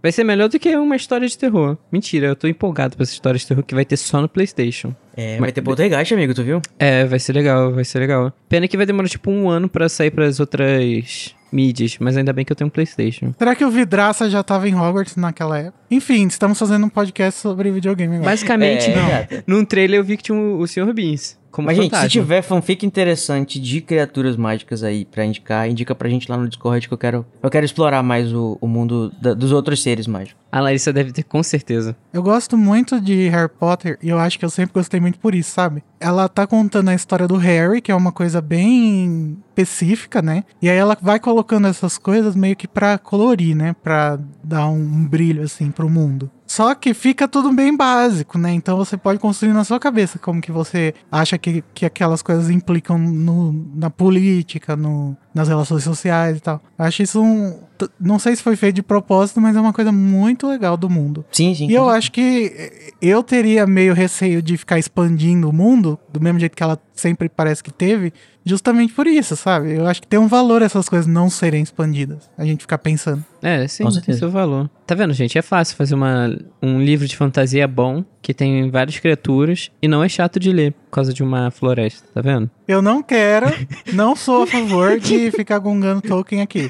[0.00, 1.76] vai ser melhor do que uma história de terror.
[1.90, 4.94] Mentira, eu tô empolgado pra essa história de terror que vai ter só no PlayStation.
[5.16, 6.62] É, vai ter poltergeist, amigo, tu viu?
[6.78, 8.32] É, vai ser legal, vai ser legal.
[8.48, 12.44] Pena que vai demorar tipo um ano pra sair pras outras mídias, mas ainda bem
[12.44, 13.32] que eu tenho um PlayStation.
[13.38, 15.74] Será que o Vidraça já tava em Hogwarts naquela época?
[15.90, 18.30] Enfim, estamos fazendo um podcast sobre videogame agora.
[18.30, 19.42] Basicamente, É, não.
[19.58, 20.92] num trailer eu vi que tinha o, o Sr.
[20.92, 21.39] Beans.
[21.50, 22.08] Como Mas, gente, fantasma.
[22.08, 26.48] se tiver fanfic interessante de criaturas mágicas aí pra indicar, indica pra gente lá no
[26.48, 30.06] Discord que eu quero, eu quero explorar mais o, o mundo da- dos outros seres
[30.06, 30.40] mágicos.
[30.52, 31.96] A Larissa deve ter com certeza.
[32.12, 35.34] Eu gosto muito de Harry Potter e eu acho que eu sempre gostei muito por
[35.34, 35.82] isso, sabe?
[35.98, 40.44] Ela tá contando a história do Harry, que é uma coisa bem específica, né?
[40.60, 43.74] E aí ela vai colocando essas coisas meio que pra colorir, né?
[43.82, 46.30] Pra dar um, um brilho assim pro mundo.
[46.50, 48.52] Só que fica tudo bem básico, né?
[48.52, 52.50] Então você pode construir na sua cabeça como que você acha que, que aquelas coisas
[52.50, 56.60] implicam no, na política, no, nas relações sociais e tal.
[56.76, 57.60] Eu acho isso um.
[58.00, 61.24] Não sei se foi feito de propósito, mas é uma coisa muito legal do mundo.
[61.30, 61.68] Sim, sim.
[61.68, 66.40] E eu acho que eu teria meio receio de ficar expandindo o mundo, do mesmo
[66.40, 68.12] jeito que ela sempre parece que teve,
[68.50, 69.72] justamente por isso, sabe?
[69.74, 72.28] Eu acho que tem um valor essas coisas não serem expandidas.
[72.36, 73.24] A gente ficar pensando.
[73.42, 74.68] É, sim, tem seu valor.
[74.86, 75.38] Tá vendo, gente?
[75.38, 80.04] É fácil fazer uma, um livro de fantasia bom, que tem várias criaturas, e não
[80.04, 82.50] é chato de ler por causa de uma floresta, tá vendo?
[82.68, 83.46] Eu não quero,
[83.94, 86.68] não sou a favor de ficar gongando Tolkien aqui.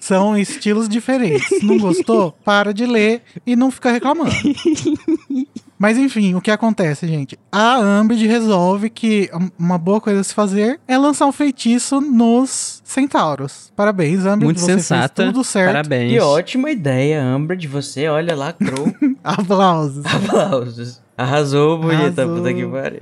[0.00, 1.62] São estilos diferentes.
[1.62, 2.32] Não gostou?
[2.44, 4.30] Para de ler e não fica reclamando.
[5.82, 7.36] Mas enfim, o que acontece, gente?
[7.50, 9.28] A Ambridge resolve que
[9.58, 13.72] uma boa coisa a se fazer é lançar um feitiço nos centauros.
[13.74, 14.44] Parabéns, Ambridge.
[14.44, 15.24] Muito você sensata.
[15.24, 15.72] Fez tudo certo.
[15.72, 16.12] Parabéns.
[16.12, 18.06] Que ótima ideia, Amber, de você.
[18.06, 18.94] Olha, lacrou.
[19.24, 20.06] Aplausos.
[20.06, 21.02] Aplausos.
[21.18, 22.22] Arrasou, bonita.
[22.22, 22.36] Arrasou.
[22.36, 23.00] Puta que pariu.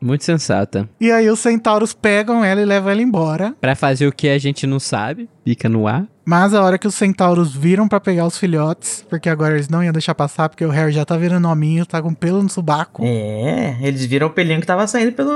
[0.00, 0.88] Muito sensata.
[1.00, 3.54] E aí os centauros pegam ela e levam ela embora.
[3.60, 6.06] Pra fazer o que a gente não sabe, fica no ar.
[6.24, 9.82] Mas a hora que os centauros viram pra pegar os filhotes, porque agora eles não
[9.82, 13.02] iam deixar passar, porque o Harry já tá virando hominho, tá com pelo no subaco.
[13.02, 15.32] É, eles viram o pelinho que tava saindo pelo.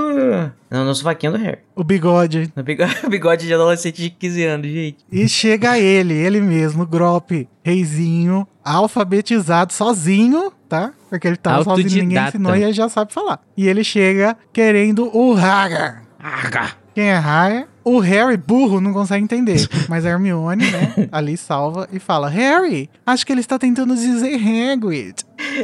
[0.71, 1.61] No, no sovaquinho do Harry.
[1.75, 2.53] O bigode.
[2.55, 4.99] No bigode, bigode de adolescente de 15 anos, gente.
[5.11, 7.31] E chega ele, ele mesmo, Grop,
[7.65, 10.93] reizinho, alfabetizado, sozinho, tá?
[11.09, 12.29] Porque ele tava sozinho, ninguém Autodidata.
[12.37, 13.41] ensinou e ele já sabe falar.
[13.57, 16.03] E ele chega querendo o Haga.
[16.95, 17.67] Quem é Haga?
[17.85, 19.67] O Harry, burro, não consegue entender.
[19.89, 24.35] Mas a Hermione, né, ali salva e fala: Harry, acho que ele está tentando dizer
[24.73, 25.15] Hagrid.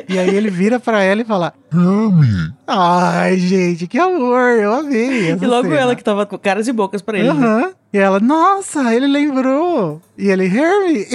[0.08, 2.52] E aí ele vira pra ela e fala: Harry.
[2.66, 5.30] Ai, gente, que amor, eu amei.
[5.30, 5.78] essa E logo cena.
[5.80, 7.32] ela que tava com caras e bocas pra ele.
[7.32, 7.70] né?
[7.92, 10.00] E ela, nossa, ele lembrou.
[10.16, 11.06] E ele, Harry.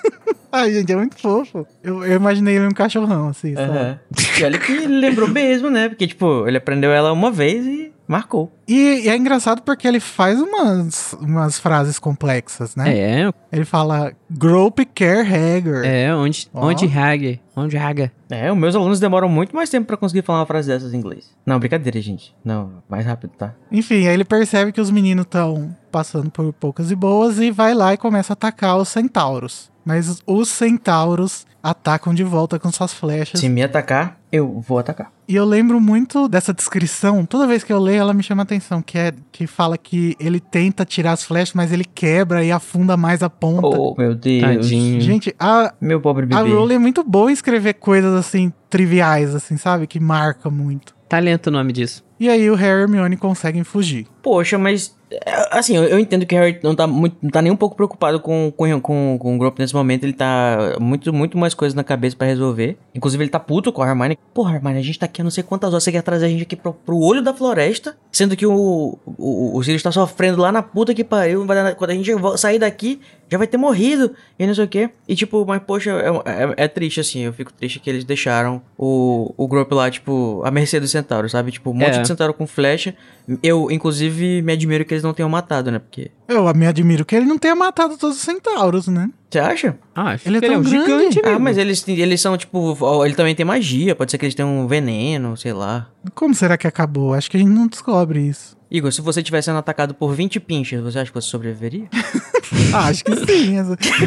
[0.50, 1.66] Ai, gente, é muito fofo.
[1.82, 3.70] Eu, eu imaginei ele um cachorrão, assim, sabe?
[3.70, 4.00] Aham.
[4.38, 5.88] E olha que ele lembrou mesmo, né?
[5.88, 7.91] Porque, tipo, ele aprendeu ela uma vez e.
[8.12, 8.52] marcou.
[8.68, 12.96] E, e é engraçado porque ele faz umas, umas frases complexas, né?
[12.96, 15.82] É, Ele fala Grope Care Hager.
[15.84, 16.68] é, onde, Ó.
[16.68, 18.12] onde Haga, onde Haga.
[18.30, 20.96] É, os meus alunos demoram muito mais tempo pra conseguir falar uma frase dessas em
[20.98, 21.30] inglês.
[21.44, 22.34] Não, brincadeira, gente.
[22.44, 23.54] Não, mais rápido, tá?
[23.70, 27.74] Enfim, aí ele percebe que os meninos estão passando por poucas e boas e vai
[27.74, 29.70] lá e começa a atacar os centauros.
[29.84, 33.40] Mas os centauros atacam de volta com suas flechas.
[33.40, 35.12] Se me atacar, eu vou atacar.
[35.28, 37.26] E eu lembro muito dessa descrição.
[37.26, 38.80] Toda vez que eu leio, ela me chama a atenção.
[38.80, 42.96] Que é que fala que ele tenta tirar as flechas, mas ele quebra e afunda
[42.96, 43.78] mais a ponta.
[43.78, 44.40] Oh, meu Deus.
[44.40, 45.00] Tadinho.
[45.02, 46.54] Gente, a, Meu pobre a bebê.
[46.54, 49.86] Rowling é muito boa em escrever coisas assim, triviais, assim, sabe?
[49.86, 50.94] Que marca muito.
[51.12, 52.02] Talento o nome disso.
[52.18, 54.06] E aí o Harry e a Hermione conseguem fugir.
[54.22, 54.96] Poxa, mas.
[55.10, 57.56] é, Assim, eu, eu entendo que o Harry não tá, muito, não tá nem um
[57.56, 60.04] pouco preocupado com, com, com, com o grupo nesse momento.
[60.04, 62.78] Ele tá muito, muito mais coisas na cabeça pra resolver.
[62.94, 64.18] Inclusive, ele tá puto com a Hermione.
[64.32, 65.84] Porra, Hermione, a gente tá aqui há não sei quantas horas.
[65.84, 67.94] Você quer trazer a gente aqui pro, pro olho da floresta?
[68.10, 71.44] Sendo que o, o, o Sirius tá sofrendo lá na puta que pariu.
[71.76, 73.02] Quando a gente sair daqui,
[73.32, 74.12] já vai ter morrido.
[74.38, 74.90] E não sei o quê.
[75.08, 77.20] E tipo, mas poxa, é, é, é triste assim.
[77.20, 81.28] Eu fico triste que eles deixaram o, o grupo lá, tipo, à mercê do centauro,
[81.28, 81.50] sabe?
[81.50, 82.00] Tipo, um monte É.
[82.02, 82.94] de centauro com flecha.
[83.42, 85.78] Eu, inclusive, me admiro que eles não tenham matado, né?
[85.78, 86.10] Porque.
[86.28, 89.10] Eu me admiro que ele não tenha matado todos os centauros, né?
[89.30, 89.78] Você acha?
[89.94, 90.84] Ah, acho Ele é que ele é tão um grande.
[90.86, 91.42] gigante, Ah, amigo.
[91.42, 92.76] mas eles, eles são, tipo.
[93.04, 93.94] Ele também tem magia.
[93.94, 95.88] Pode ser que eles tenham um veneno, sei lá.
[96.14, 97.14] Como será que acabou?
[97.14, 98.56] Acho que a gente não descobre isso.
[98.72, 101.86] Igor, se você tivesse sendo atacado por 20 pinches, você acha que você sobreviveria?
[102.74, 103.56] Ah, acho que sim.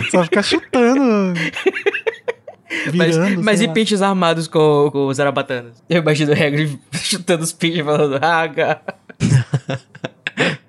[0.10, 1.40] Só ficar chutando.
[2.96, 3.44] mas Virando.
[3.44, 3.74] mas sei e lá.
[3.74, 5.84] pinches armados com, com os zarabatanas?
[5.88, 8.82] Eu imagino o Hagrid chutando os pinches falando, ah, cara.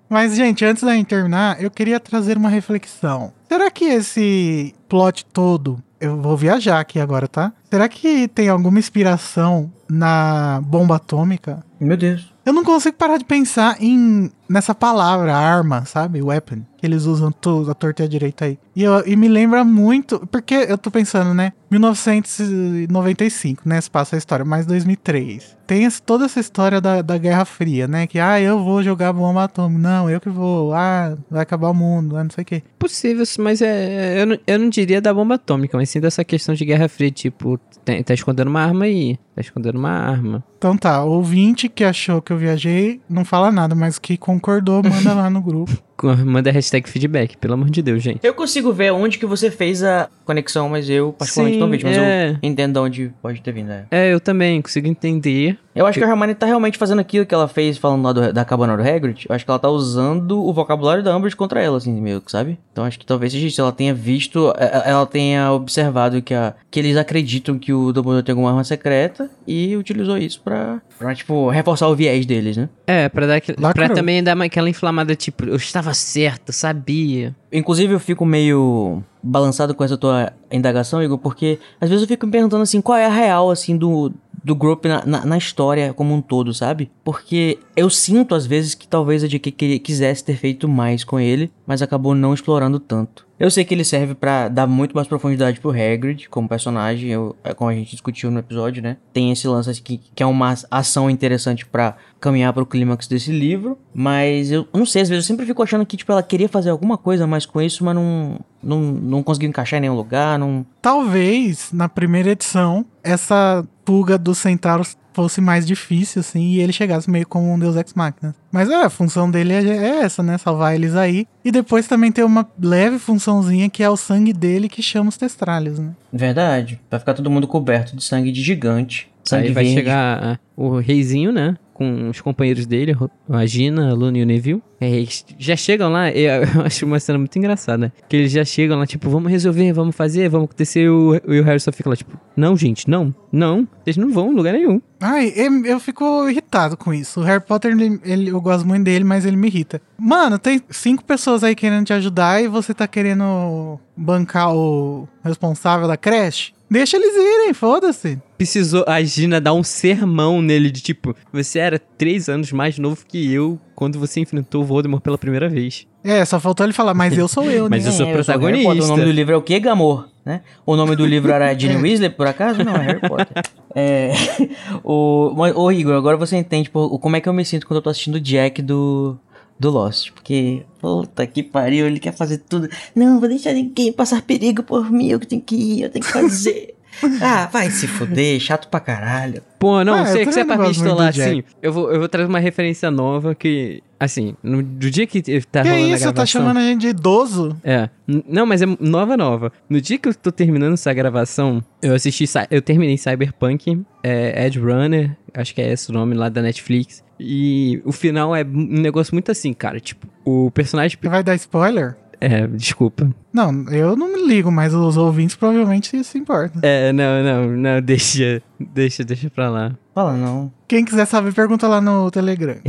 [0.09, 3.33] Mas, gente, antes da gente terminar, eu queria trazer uma reflexão.
[3.49, 5.83] Será que esse plot todo.
[5.99, 7.53] Eu vou viajar aqui agora, tá?
[7.71, 11.65] Será que tem alguma inspiração na bomba atômica?
[11.81, 12.36] Meu Deus.
[12.47, 16.23] Eu não consigo parar de pensar em nessa palavra, arma, sabe?
[16.23, 16.63] Weapon.
[16.79, 18.59] Que eles usam tudo, a torta e a direita aí.
[18.75, 20.27] E, eu- e me lembra muito.
[20.31, 21.53] Porque eu tô pensando, né?
[21.71, 23.81] 1995, né?
[23.81, 25.57] Se passa a história, mais 2003.
[25.67, 28.07] Tem esse- toda essa história da, da Guerra Fria, né?
[28.07, 29.81] Que, ah, eu vou jogar bomba atômica.
[29.81, 30.73] Não, eu que vou.
[30.75, 32.63] Ah, vai acabar o mundo, ah, não sei o quê.
[32.79, 36.55] Possível, mas é, eu, não, eu não diria da bomba atômica, mas sim dessa questão
[36.55, 40.45] de Guerra Fria, tipo, tem- tá escondendo uma arma aí, tá escondendo uma arma.
[40.59, 44.82] Então tá, o ouvinte que achou que eu viajei não fala nada, mas que concordou,
[44.82, 45.72] manda lá no grupo.
[45.97, 48.20] Com- Manda hashtag feedback, pelo amor de Deus, gente.
[48.22, 51.87] Eu consigo ver onde que você fez a conexão, mas eu particularmente Sim, não vejo.
[51.87, 52.30] Mas é.
[52.32, 53.70] eu entendo de onde pode ter vindo.
[53.70, 53.87] É.
[53.91, 55.59] É, eu também consigo entender.
[55.77, 58.33] Eu acho que a Hermione tá realmente fazendo aquilo que ela fez falando lá do-
[58.33, 59.27] da cabana do Hagrid.
[59.29, 62.33] Eu acho que ela tá usando o vocabulário da Umbridge contra ela, assim, meio que,
[62.33, 62.59] sabe?
[62.72, 63.61] Então acho que talvez seja isso.
[63.61, 67.93] Ela tenha visto, é, é, ela tenha observado que, a, que eles acreditam que o
[67.93, 72.57] Dumbledore tem alguma arma secreta e utilizou isso pra, pra tipo, reforçar o viés deles,
[72.57, 72.68] né?
[72.87, 73.87] É, pra, dar, aquele- Lacrou.
[73.87, 77.35] pra também dar aquela inflamada, tipo, eu estava certo, sabia.
[77.53, 82.27] Inclusive, eu fico meio balançado com essa tua indagação, Igor, porque às vezes eu fico
[82.27, 84.12] me perguntando assim, qual é a real, assim, do,
[84.47, 86.89] do grupo na, na, na história como um todo, sabe?
[87.03, 91.51] Porque eu sinto, às vezes, que talvez a JK quisesse ter feito mais com ele,
[91.67, 93.27] mas acabou não explorando tanto.
[93.41, 97.35] Eu sei que ele serve pra dar muito mais profundidade pro Hagrid como personagem, eu,
[97.43, 98.99] é como a gente discutiu no episódio, né?
[99.13, 103.77] Tem esse lance assim, que, é uma ação interessante pra caminhar pro clímax desse livro,
[103.93, 106.71] mas eu não sei, às vezes eu sempre fico achando que tipo ela queria fazer
[106.71, 110.65] alguma coisa mais com isso, mas não não, não conseguiu encaixar em nenhum lugar, não
[110.81, 117.11] Talvez, na primeira edição, essa fuga dos centauros fosse mais difícil, assim, e ele chegasse
[117.11, 118.34] meio como um Deus Ex Machina.
[118.53, 120.37] Mas é, a função dele é, é essa, né?
[120.37, 121.26] Salvar eles aí.
[121.43, 125.16] E depois também tem uma leve funçãozinha que é o sangue dele que chama os
[125.16, 125.93] testralhos, né?
[126.12, 126.78] Verdade.
[126.91, 129.11] Vai ficar todo mundo coberto de sangue de gigante.
[129.24, 129.78] Sangue Aí vai verde.
[129.78, 131.57] chegar ah, o reizinho, né?
[131.77, 132.97] Com os companheiros dele,
[133.29, 134.62] a Gina, a Luna e o Neville.
[134.81, 137.93] É, eles já chegam lá, eu, acho uma cena muito engraçada.
[138.09, 140.85] Que eles já chegam lá, tipo, vamos resolver, vamos fazer, vamos acontecer.
[140.85, 143.68] E o, Harry só fica lá, tipo, não, gente, não, não.
[143.85, 144.81] Eles não vão em lugar nenhum.
[144.99, 147.20] Ai, eu, eu fico irritado com isso.
[147.20, 149.81] O Harry Potter, ele, ele- eu gosto muito dele, mas ele me irrita.
[149.99, 155.87] Mano, tem cinco pessoas aí querendo te ajudar e você tá querendo bancar o responsável
[155.87, 156.56] da creche?
[156.71, 158.21] Deixa eles irem, foda-se.
[158.37, 163.05] Precisou a Gina dar um sermão nele de tipo, você era três anos mais novo
[163.07, 165.87] que eu quando você enfrentou o Voldemort pela primeira vez.
[166.03, 167.77] É, só faltou ele falar, mas eu sou eu, né?
[167.77, 168.69] Mas eu sou É, protagonista.
[168.69, 168.85] Potter.
[168.85, 170.09] O nome do livro é o quê, Gamor?
[170.25, 170.41] Né?
[170.64, 172.64] O nome do livro era Ginny Weasley, por acaso?
[172.64, 173.43] Não, é Harry Potter.
[173.75, 174.12] É,
[174.83, 177.77] o, mas, ô Igor, agora você entende pô, como é que eu me sinto quando
[177.79, 179.17] eu tô assistindo o Jack do,
[179.59, 180.13] do Lost.
[180.13, 182.69] Porque, puta que pariu, ele quer fazer tudo.
[182.95, 186.05] Não, vou deixar ninguém passar perigo por mim, eu que tenho que ir, eu tenho
[186.05, 186.75] que fazer.
[187.21, 189.43] Ah, vai se fuder, chato pra caralho.
[189.59, 191.43] Pô, não, Ah, eu sei que você é pra pistolar assim.
[191.63, 195.63] Eu vou, eu vou trazer uma referência nova que, assim, no, do dia que tá
[195.63, 196.41] Que rolando a isso, tá gravação...
[196.41, 197.55] chamando a gente de idoso?
[197.63, 197.91] É.
[198.07, 199.53] Não, mas é nova, nova.
[199.69, 202.25] No dia que eu tô terminando essa gravação, eu assisti.
[202.51, 207.05] Eu terminei Cyberpunk, é, Edge Runner, acho que é esse o nome lá da Netflix.
[207.19, 209.81] E o final é um negócio muito assim, cara.
[209.81, 210.99] Tipo, o personagem.
[211.01, 211.97] Você vai dar spoiler?
[212.21, 213.11] É, desculpa.
[213.33, 216.61] Não, eu não me ligo, mas os ouvintes provavelmente se importam.
[216.62, 218.43] É, não, não, não, deixa.
[218.59, 219.77] Deixa, deixa pra lá.
[219.95, 220.53] Fala não.
[220.67, 222.57] Quem quiser saber, pergunta lá no Telegram.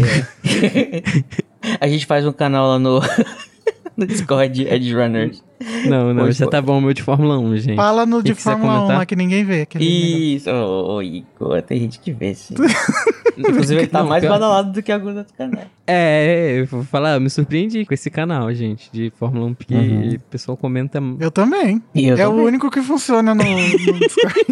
[1.79, 3.01] A gente faz um canal lá no,
[3.97, 5.43] no Discord Edge Runners.
[5.89, 6.51] Não, não, Pois, já pô.
[6.51, 7.75] tá bom o meu de Fórmula 1, gente.
[7.75, 8.97] Fala no Quem de Fórmula 1 comentar?
[8.99, 9.57] lá que ninguém vê.
[9.59, 9.81] negócio.
[9.81, 12.53] Isso, ô, ô, Igor, tem gente que vê, sim.
[13.37, 15.67] Inclusive, ele tá Não, mais pior- badalado do que alguns outros canais.
[15.85, 19.73] É, eu vou falar, eu me surpreendi com esse canal, gente, de Fórmula 1, porque
[19.75, 20.13] Uhum.
[20.15, 20.99] o pessoal comenta.
[21.19, 21.81] Eu também.
[21.93, 22.45] E eu é o também.
[22.45, 24.45] único que funciona no, no Discord.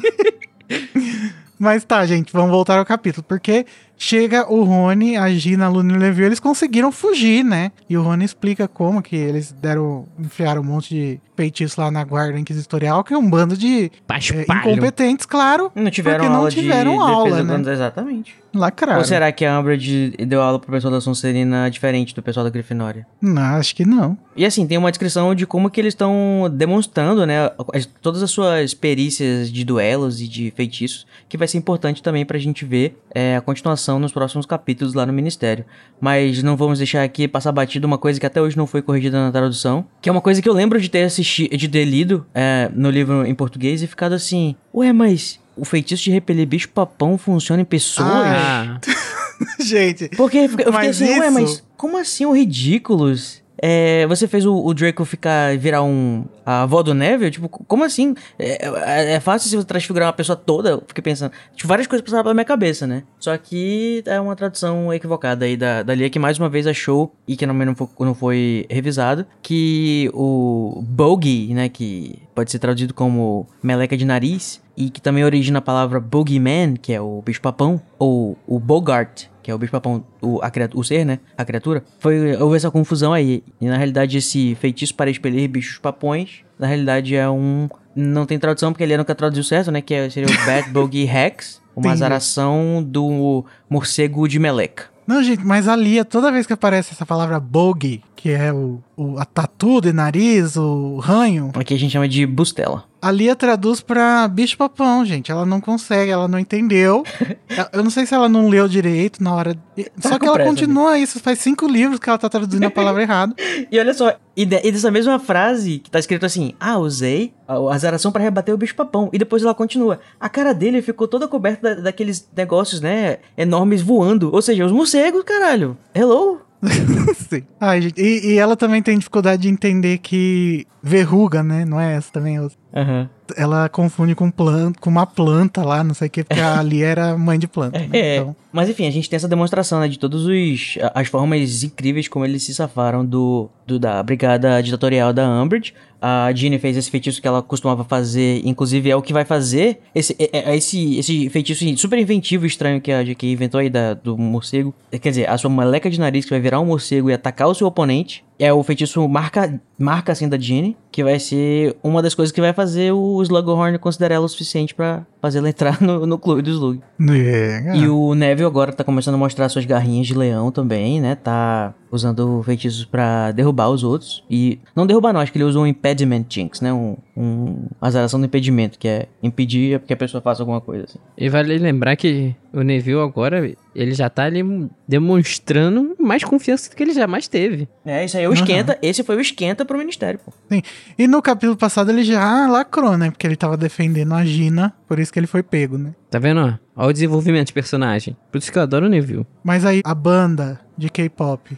[1.58, 3.24] Mas tá, gente, vamos voltar ao capítulo.
[3.28, 3.66] Porque
[3.98, 7.72] chega o Rony, a Gina, a Luna e o Levi, eles conseguiram fugir, né?
[7.90, 12.04] E o Rony explica como que eles deram, enfiaram um monte de feitiços lá na
[12.04, 15.72] guarda inquisitorial, que é um bando de é, incompetentes, claro.
[15.76, 17.74] Não tiveram Porque não aula tiveram de aula, defesa né?
[17.74, 18.36] Exatamente.
[18.54, 19.00] Lacraram.
[19.00, 22.50] Ou será que a Umbridge deu aula pro pessoal da Sonserina diferente do pessoal da
[22.50, 23.06] Grifinória?
[23.22, 24.18] Não, acho que não.
[24.34, 28.32] E assim, tem uma descrição de como que eles estão demonstrando, né, as- todas as
[28.32, 32.98] suas perícias de duelos e de feitiços, que vai ser importante também pra gente ver
[33.14, 35.66] é, a continuação nos próximos capítulos lá no Ministério.
[36.02, 39.18] Mas não vamos deixar aqui passar batido uma coisa que até hoje não foi corrigida
[39.24, 42.26] na tradução, que é uma coisa que eu lembro de ter assistido, de ter lido
[42.34, 46.70] é, no livro em português e ficado assim, ué, mas o feitiço de repelir bicho
[46.70, 48.08] papão funciona em pessoas?
[48.10, 48.80] Ah,
[49.64, 53.42] gente, Porque eu fiquei Mas assim, ué, isso- mas como assim o ridículos?
[53.62, 57.32] É, você fez o, o Draco ficar virar um a avó do Neville?
[57.32, 58.14] Tipo, como assim?
[58.38, 60.82] É, é- é fácil se você transfigurar uma pessoa toda?
[60.88, 61.32] Fiquei pensando.
[61.56, 63.04] Tipo, várias coisas passaram pela minha cabeça, né?
[63.20, 67.12] Só que é uma tradução equivocada aí da, da Lia, que mais uma vez achou,
[67.28, 71.70] e que também não foi, não foi revisado, que o Bogey, né?
[71.70, 76.76] Que pode ser traduzido como meleca de nariz, e que também origina a palavra Bogeyman,
[76.76, 80.84] que é o bicho-papão, ou o Bogart, que é o bicho-papão, o, a criatura, o
[80.84, 81.20] ser, né?
[81.38, 81.84] A criatura.
[82.00, 83.44] Foi, houve essa confusão aí.
[83.62, 87.70] E na realidade, esse feitiço para expelir bichos-papões, na realidade é um.
[87.96, 89.82] Não tem tradução porque ele nunca traduziu certo, né?
[89.82, 94.86] Que é- seria o Bat Bogey Hex, uma azaração do morcego de meleca.
[95.06, 98.80] Não, gente, mas a Lia, toda vez que aparece essa palavra bogey, que é o,
[98.98, 102.84] o a tatu de nariz, o ranho, Aqui a gente chama de bustela.
[103.02, 105.32] a Lia traduz pra bicho papão, gente.
[105.32, 107.04] Ela não consegue, ela não entendeu.
[107.74, 109.56] Eu- não sei se ela não leu direito na hora.
[110.00, 111.20] Só Tá que com ela pressa, continua isso.
[111.20, 113.36] Faz cinco livros que ela tá traduzindo a palavra errada.
[113.72, 117.34] E olha só, e, de- e dessa mesma frase que tá escrito assim: Ah, usei
[117.48, 119.10] a azaração para rebater o bicho-papão.
[119.14, 120.00] E depois ela continua.
[120.20, 123.18] A cara dele ficou toda coberta da- daqueles negócios, né?
[123.38, 124.32] Enormes voando.
[124.34, 125.78] Ou seja, os morcegos, caralho.
[125.94, 126.42] Hello?
[127.30, 127.44] Sim.
[127.60, 128.02] Ai, gente.
[128.02, 131.66] E, e ela também tem dificuldade de entender que verruga, né?
[131.66, 132.40] Não é essa também.
[132.40, 132.58] outra.
[132.76, 133.10] Aham.
[133.36, 136.86] Ela confunde com, planta, com uma planta lá, não sei o que, porque a Lia
[136.86, 137.80] era mãe de planta.
[137.80, 137.90] Né?
[137.92, 141.64] É, Então, mas enfim, a gente tem essa demonstração, né, de todas os, as formas
[141.64, 145.74] incríveis como eles se safaram do, do da brigada ditatorial da Umbridge.
[146.08, 149.80] A Ginny fez esse feitiço que ela costumava fazer, inclusive é o que vai fazer
[149.94, 153.70] esse, é- é esse, esse feitiço super inventivo e estranho que a JK inventou aí
[153.70, 154.74] da, do morcego.
[154.92, 157.56] Quer dizer, a sua meleca de nariz que vai virar um morcego e atacar o
[157.56, 158.25] seu oponente.
[158.38, 162.42] É o feitiço marca, marca assim da Ginny, que vai ser uma das coisas que
[162.42, 166.42] vai fazer o Slughorn considerar ela o suficiente pra fazer ela entrar no, no clube
[166.42, 166.82] do Slug.
[167.12, 171.16] é, E o Neville agora tá começando a mostrar suas garrinhas de leão também, né?
[171.16, 174.24] Tá usando feitiços pra derrubar os outros.
[174.30, 176.74] E não derrubar não, acho que ele usa um impediment jinx, né?
[176.74, 181.00] Um, um azaração do impedimento, que é impedir que a pessoa faça alguma coisa assim.
[181.18, 184.42] e vale lembrar que o Neville agora, ele já tá ali
[184.88, 187.68] demonstrando mais confiança do que ele jamais teve.
[187.86, 188.78] É, isso aí é o esquenta.
[188.82, 190.32] Esse foi o esquenta pro ministério, pô.
[190.50, 190.62] Sim.
[190.98, 193.12] E no capítulo passado ele já lacrou, né?
[193.12, 195.94] Porque ele tava defendendo a Gina, por isso que ele foi pego, né?
[196.10, 196.54] Tá vendo, ó?
[196.78, 198.16] Olha o desenvolvimento de personagem.
[198.32, 199.28] Por isso que eu adoro o Neville.
[199.44, 201.58] Mas aí a banda de K-pop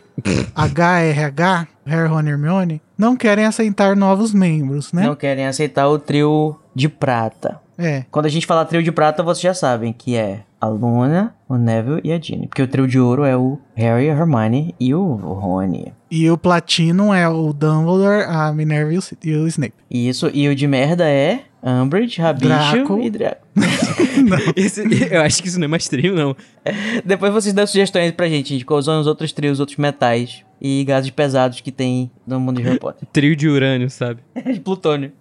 [0.56, 5.04] HRH, Hair Ron Hermione, não querem aceitar novos membros, né?
[5.04, 7.60] Não querem aceitar o trio de prata.
[7.78, 8.06] É.
[8.10, 11.56] Quando a gente fala trio de prata, vocês já sabem que é a Luna, o
[11.58, 12.48] Neville e a Ginny.
[12.48, 15.94] Porque o trio de ouro é o Harry, a Hermione e o Rony.
[16.10, 19.74] E o Platino é o Dumbledore, a Minerva e o, e o Snape.
[19.92, 23.00] Isso, e o de merda é Umbridge, Rabicho Draco.
[23.02, 23.42] e Draco.
[24.56, 24.84] Esse-
[25.14, 26.36] eu acho que isso não é mais trio, não.
[27.06, 30.44] Depois vocês dão sugestões pra gente de quais são os outros trios, os outros metais
[30.62, 33.08] e gases pesados que tem no mundo de Harry Potter.
[33.14, 34.22] Trio de urânio, sabe?
[34.36, 35.12] É de plutônio.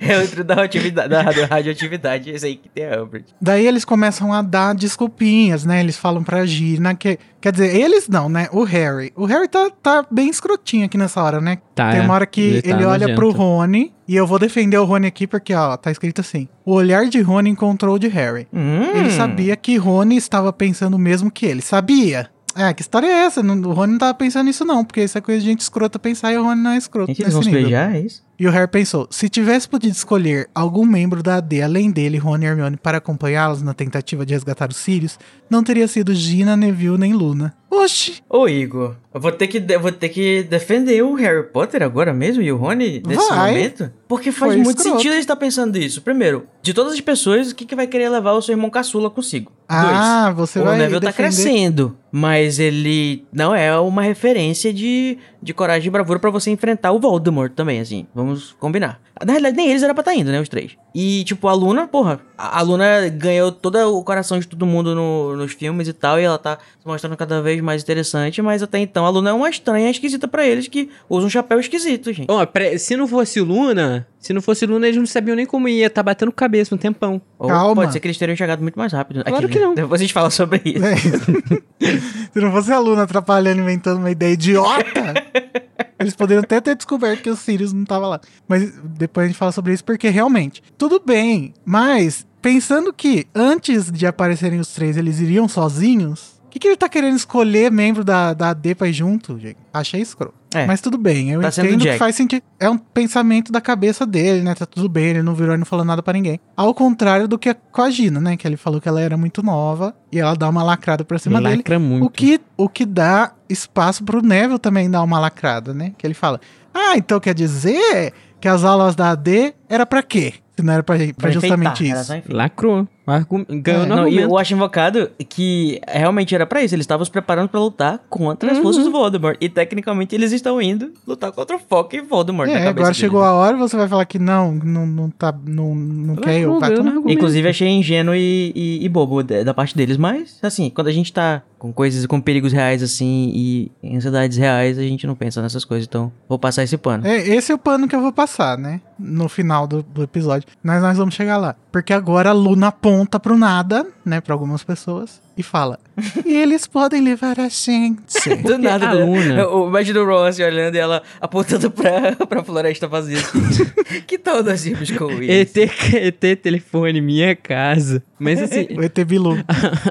[0.00, 3.26] é outro da radioatividade, da radio- radioatividade, esse aí que tem a Umbridge.
[3.40, 5.80] Daí eles começam a dar desculpinhas, né?
[5.80, 7.18] Eles falam pra Gina que.
[7.40, 8.48] Quer dizer, eles não, né?
[8.52, 9.12] O Harry.
[9.14, 11.58] O Harry tá, tá bem escrotinho aqui nessa hora, né?
[11.74, 12.02] Tá, Tem é.
[12.02, 13.30] uma hora que ele, tá olha pro.
[13.30, 13.92] Rony.
[14.08, 17.20] E eu vou defender o Rony aqui porque, ó, tá escrito assim: O olhar de
[17.20, 18.48] Rony encontrou o de Harry.
[18.52, 18.96] Hum.
[18.96, 21.60] Ele sabia que Rony estava pensando o mesmo que ele.
[21.62, 22.28] Sabia.
[22.58, 23.42] É, que história é essa?
[23.42, 25.98] Não- O Rony não tava pensando nisso, não, porque isso é coisa de gente escrota
[25.98, 27.06] pensar e o Rony não é escroto.
[27.08, 28.22] Gente, eles vão nesse se beijar, é isso?
[28.38, 32.44] E o Harry pensou: se tivesse podido escolher algum membro da AD além dele, Rony
[32.44, 35.18] e Hermione, para acompanhá-los na tentativa de resgatar os Sirius,
[35.50, 37.54] não teria sido Gina, Neville nem Luna.
[37.70, 38.22] Oxi!
[38.30, 42.42] Ô, Igor, eu vou ter que, vou ter que defender o Harry Potter agora mesmo
[42.42, 43.50] e o Rony nesse Vai.
[43.52, 43.90] momento.
[44.08, 44.96] Porque faz Foi muito escroto.
[44.96, 46.00] sentido ele estar pensando isso.
[46.00, 49.10] Primeiro, de todas as pessoas, o que, que vai querer levar o seu irmão caçula
[49.10, 49.52] consigo?
[49.68, 50.36] Ah, Dois.
[50.48, 55.54] você o vai Neville tá defender- crescendo, mas ele não é uma referência de, de
[55.54, 58.06] coragem e bravura pra você enfrentar o Voldemort também, assim.
[58.14, 59.00] Vamos combinar.
[59.24, 60.72] Na realidade, nem eles eram pra estar indo, né, os três.
[60.94, 65.36] E, tipo, a Luna, porra, a Luna ganhou todo o coração de todo mundo no-
[65.36, 68.78] nos filmes e tal, e ela tá se mostrando cada vez mais interessante, mas até
[68.78, 72.26] então a Luna é uma estranha esquisita pra eles que usa um chapéu esquisito, gente.
[72.30, 75.68] Ó, pre- se não fosse Luna, se não fosse Luna, eles não sabiam nem como
[75.68, 77.20] ia tá batendo cabeça um tempão.
[77.38, 77.74] Ou Calma.
[77.82, 79.22] pode ser que eles teriam chegado muito mais rápido.
[79.24, 79.74] Claro Aquele, que não.
[79.74, 80.84] Depois a gente fala sobre isso.
[80.84, 80.96] É.
[82.32, 84.84] Se não fosse a Luna atrapalhando, inventando uma ideia idiota,
[85.98, 88.20] eles poderiam até ter descoberto que o Sirius não tava lá.
[88.46, 93.90] Mas depois a gente fala sobre isso, porque realmente, tudo bem, mas pensando que antes
[93.90, 98.02] de aparecerem os três, eles iriam sozinhos, o que, que ele tá querendo escolher membro
[98.02, 99.58] da, da AD pra ir junto, gente?
[99.72, 100.34] Achei escroto.
[100.54, 100.66] É.
[100.66, 102.42] Mas tudo bem, eu Tá entendo que faz sentido.
[102.58, 104.54] É um pensamento da cabeça dele, né?
[104.54, 106.40] Tá tudo bem, ele não virou e não falou nada pra ninguém.
[106.56, 108.34] Ao contrário do que com a Gina, né?
[108.34, 111.38] Que ele falou que ela era muito nova e ela dá uma lacrada pra cima
[111.42, 111.56] dele.
[111.56, 112.06] Lacra muito.
[112.06, 115.92] O que, o que dá espaço pro Neville também dar uma lacrada, né?
[115.96, 116.40] Que ele fala:
[116.72, 120.34] Ah, então quer dizer que as aulas da AD era pra quê?
[120.56, 122.32] Se não era pra, pra Pra justamente enfeitar, isso.
[122.32, 122.86] Lacrou.
[123.10, 124.30] Argu- Ganhou É, no Não, e argumento.
[124.30, 126.74] eu acho invocado que realmente era pra isso.
[126.74, 128.56] Eles estavam se preparando pra lutar contra Uhum.
[128.56, 129.36] as forças do Voldemort.
[129.40, 132.46] E tecnicamente eles estão indo lutar contra o Foco e Voldemort.
[132.48, 132.96] na É, cabeça agora deles.
[132.98, 136.38] chegou a hora e você vai falar que não, não, não tá, não, não quer
[136.40, 136.48] eu.
[136.54, 136.66] No tomar.
[136.66, 137.10] argumento.
[137.10, 139.96] Inclusive achei ingênuo e, e- e bobo da, da parte deles.
[139.96, 144.36] Mas, assim, quando a gente tá com coisas, com perigos reais assim e em ansiedades
[144.38, 145.86] reais, a gente não pensa nessas coisas.
[145.88, 147.06] Então, vou passar esse pano.
[147.06, 148.80] É, esse é o pano que eu vou passar, né?
[148.98, 150.48] No final do, do episódio.
[150.62, 151.54] Mas nós vamos chegar lá.
[151.70, 154.20] Porque agora a Luna aponta pro nada, né?
[154.20, 155.20] Pra algumas pessoas.
[155.38, 155.78] E fala:
[156.26, 158.28] E eles podem levar a gente.
[158.44, 159.04] Do nada, a né?
[159.04, 163.18] Luna- Eu- Imagina o Ron assim, olhando e ela apontando pra, pra floresta vazia.
[163.18, 163.64] Assim.
[164.06, 165.96] que tal nós irmos com ET, isso?
[165.96, 168.02] ET telefone, minha casa.
[168.18, 169.36] Mas assim, o ET Bilu.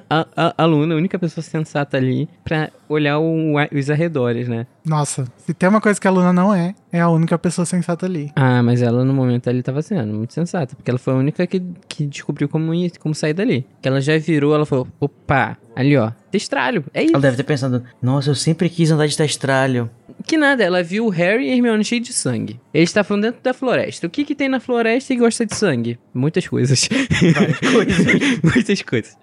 [0.10, 4.50] a, a, a Luna é a única pessoa sensata ali pra olhar o- os arredores,
[4.50, 4.68] né?
[4.86, 8.06] Nossa, se tem uma coisa que a Luna não é, é a única pessoa sensata
[8.06, 8.32] ali.
[8.36, 11.46] Ah, mas ela no momento ali tava sendo muito sensata, porque ela foi a única
[11.48, 13.66] que, que descobriu como, ir, como sair dali.
[13.82, 17.14] Que ela já virou, ela falou, opa, Tá ali ó, testralho, é isso.
[17.14, 19.90] Ela deve ter pensado, nossa, eu sempre quis andar de testralho.
[20.26, 22.60] Que nada, ela viu o Harry e Hermione cheio de sangue.
[22.74, 24.08] Eles estavam dentro da floresta.
[24.08, 26.00] O que que tem na floresta e gosta de sangue?
[26.14, 26.90] Muitas coisas.
[27.34, 28.40] Várias coisas.
[28.44, 29.18] Muitas coisas.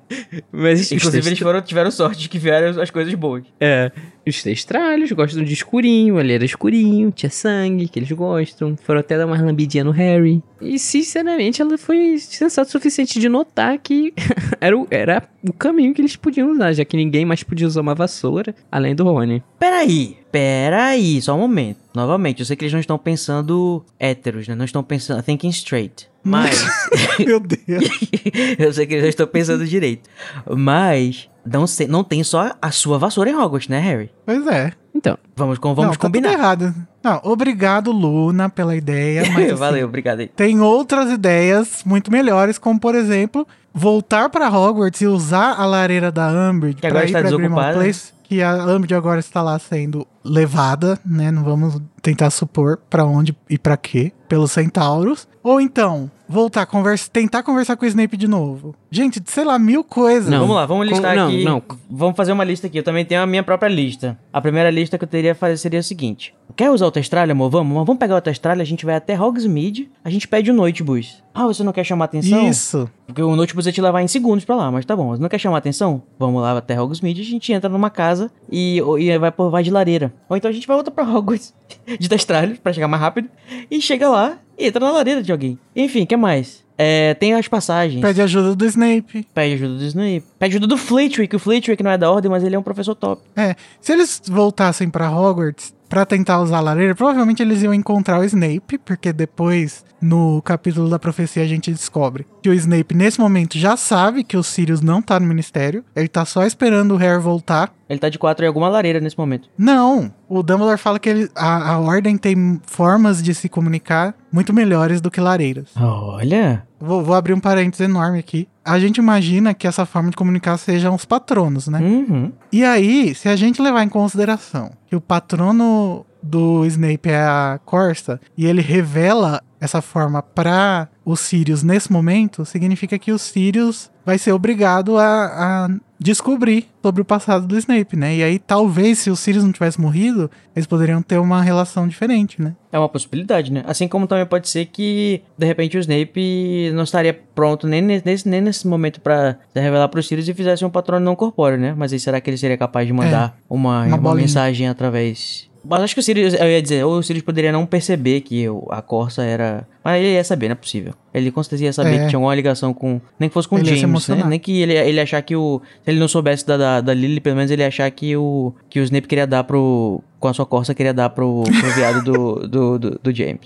[0.52, 3.42] Mas Inclusive, testra- eles foram, tiveram sorte de que vieram as coisas boas.
[3.60, 3.90] É,
[4.26, 8.76] os testralhos gostam de escurinho, ali era escurinho, tinha sangue, que eles gostam.
[8.84, 10.42] Foram até dar uma lambidinha no Harry.
[10.60, 14.14] E, sinceramente, ela foi sensata o suficiente de notar que
[14.60, 17.80] era, o, era o caminho que eles podiam usar, já que ninguém mais podia usar
[17.80, 19.42] uma vassoura, além do Rony.
[19.58, 21.78] Peraí, peraí, só um momento.
[21.94, 24.54] Novamente, eu sei que eles não estão pensando héteros, né?
[24.54, 26.08] Não estão pensando thinking straight.
[26.22, 26.64] Mas,
[27.24, 27.84] Meu Deus.
[28.58, 30.08] eu sei que eles não estão pensando direito.
[30.56, 34.10] Mas, não, sei, não tem só a sua vassoura em Hogwarts, né, Harry?
[34.24, 34.72] Pois é.
[34.94, 36.32] Então, Vamos, com- não, vamos tá tudo combinar.
[36.32, 36.74] errado.
[37.02, 39.22] Não, obrigado, Luna, pela ideia.
[39.34, 40.28] Mas, assim, Valeu, obrigado aí.
[40.28, 46.12] Tem outras ideias muito melhores, como por exemplo, voltar pra Hogwarts e usar a lareira
[46.12, 47.78] da Umbridge agora pra ir está pra Grimmauld desocupada.
[47.78, 51.30] Place, que a Umbridge agora está lá sendo levada, né?
[51.30, 55.26] Não vamos tentar supor pra onde e pra quê pelos centauros.
[55.42, 58.74] Ou então, voltar conversa, tentar conversar com o Snape de novo.
[58.90, 60.30] Gente, sei lá, mil coisas.
[60.30, 60.40] Não.
[60.40, 61.44] Vamos lá, vamos Com- listar não, aqui.
[61.44, 61.62] não.
[61.90, 62.78] Vamos fazer uma lista aqui.
[62.78, 64.18] Eu também tenho a minha própria lista.
[64.32, 67.32] A primeira lista que eu teria a fazer seria a seguinte: Quer usar o Testralha,
[67.32, 67.50] amor?
[67.50, 71.22] Vamos, vamos pegar o Testralha, a gente vai até Hogsmeade, a gente pede o Notebus.
[71.34, 72.48] Ah, você não quer chamar atenção?
[72.48, 72.88] Isso.
[73.06, 75.08] Porque o Notebus ia te levar em segundos pra lá, mas tá bom.
[75.08, 76.00] Você não quer chamar atenção?
[76.18, 79.70] Vamos lá até Hogsmeade, a gente entra numa casa e, e vai, por- vai de
[79.70, 80.14] lareira.
[80.28, 81.52] Ou então a gente vai voltar pra Hogwarts
[81.98, 83.28] de Testralha pra chegar mais rápido
[83.70, 85.58] e chega lá e entra na lareira de alguém.
[85.74, 86.64] Enfim, que mais?
[86.76, 88.00] É, tem as passagens.
[88.00, 89.26] Pede ajuda do Snape.
[89.32, 90.24] Pede ajuda do Snape.
[90.38, 91.34] Pede ajuda do Flitwick.
[91.36, 93.22] O Flitwick não é da ordem, mas ele é um professor top.
[93.36, 98.18] É, se eles voltassem pra Hogwarts pra tentar usar a lareira, provavelmente eles iam encontrar
[98.18, 103.20] o Snape, porque depois no capítulo da profecia a gente descobre que o Snape nesse
[103.20, 106.96] momento já sabe que o Sirius não tá no ministério, ele tá só esperando o
[106.96, 107.72] Harry voltar.
[107.88, 109.48] Ele tá de quatro em alguma lareira nesse momento.
[109.58, 114.52] Não, o Dumbledore fala que ele- a, a ordem tem formas de se comunicar muito
[114.52, 115.70] melhores do que lareiras.
[115.78, 116.66] Olha.
[116.80, 118.48] Vou, vou abrir um parênteses enorme aqui.
[118.64, 121.78] A gente imagina que essa forma de comunicar sejam os patronos, né?
[121.80, 122.32] Uhum.
[122.52, 127.60] E aí, se a gente levar em consideração que o patrono do Snape é a
[127.64, 133.90] Corsa e ele revela essa forma pra o Sirius nesse momento, significa que o Sirius
[134.04, 138.16] vai ser obrigado a, a descobrir sobre o passado do Snape, né?
[138.16, 142.40] E aí, talvez, se o Sirius não tivesse morrido, eles poderiam ter uma relação diferente,
[142.42, 142.54] né?
[142.70, 143.62] É uma possibilidade, né?
[143.66, 148.28] Assim como também pode ser que, de repente, o Snape não estaria pronto nem nesse,
[148.28, 151.74] nem nesse momento se revelar pro Sirius e fizesse um patrono não corpóreo, né?
[151.76, 154.26] Mas aí será que ele seria capaz de mandar uma, uma uma, bolinha.
[154.26, 155.48] mensagem através...
[155.66, 158.44] Mas acho que o Sirius, eu ia dizer, ou o Sirius poderia não perceber que
[158.70, 159.66] a Corsa era...
[159.82, 160.92] Mas ele ia saber, não é possível.
[161.12, 161.98] Ele com certeza ia saber É.
[162.04, 163.00] que tinha alguma ligação com...
[163.18, 164.24] Nem que fosse com o James, né?
[164.26, 165.60] Nem que ele, ele achar que o...
[165.84, 168.52] Se ele não soubesse da, da, da Lily, pelo menos ele ia achar que o,
[168.68, 170.02] que o Snape queria dar pro...
[170.20, 173.40] Com a sua Corsa, queria dar pro, pro viado do, do, do, do James.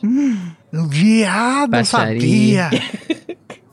[0.73, 2.65] Viado, eu Baixaria.
[2.65, 2.83] sabia.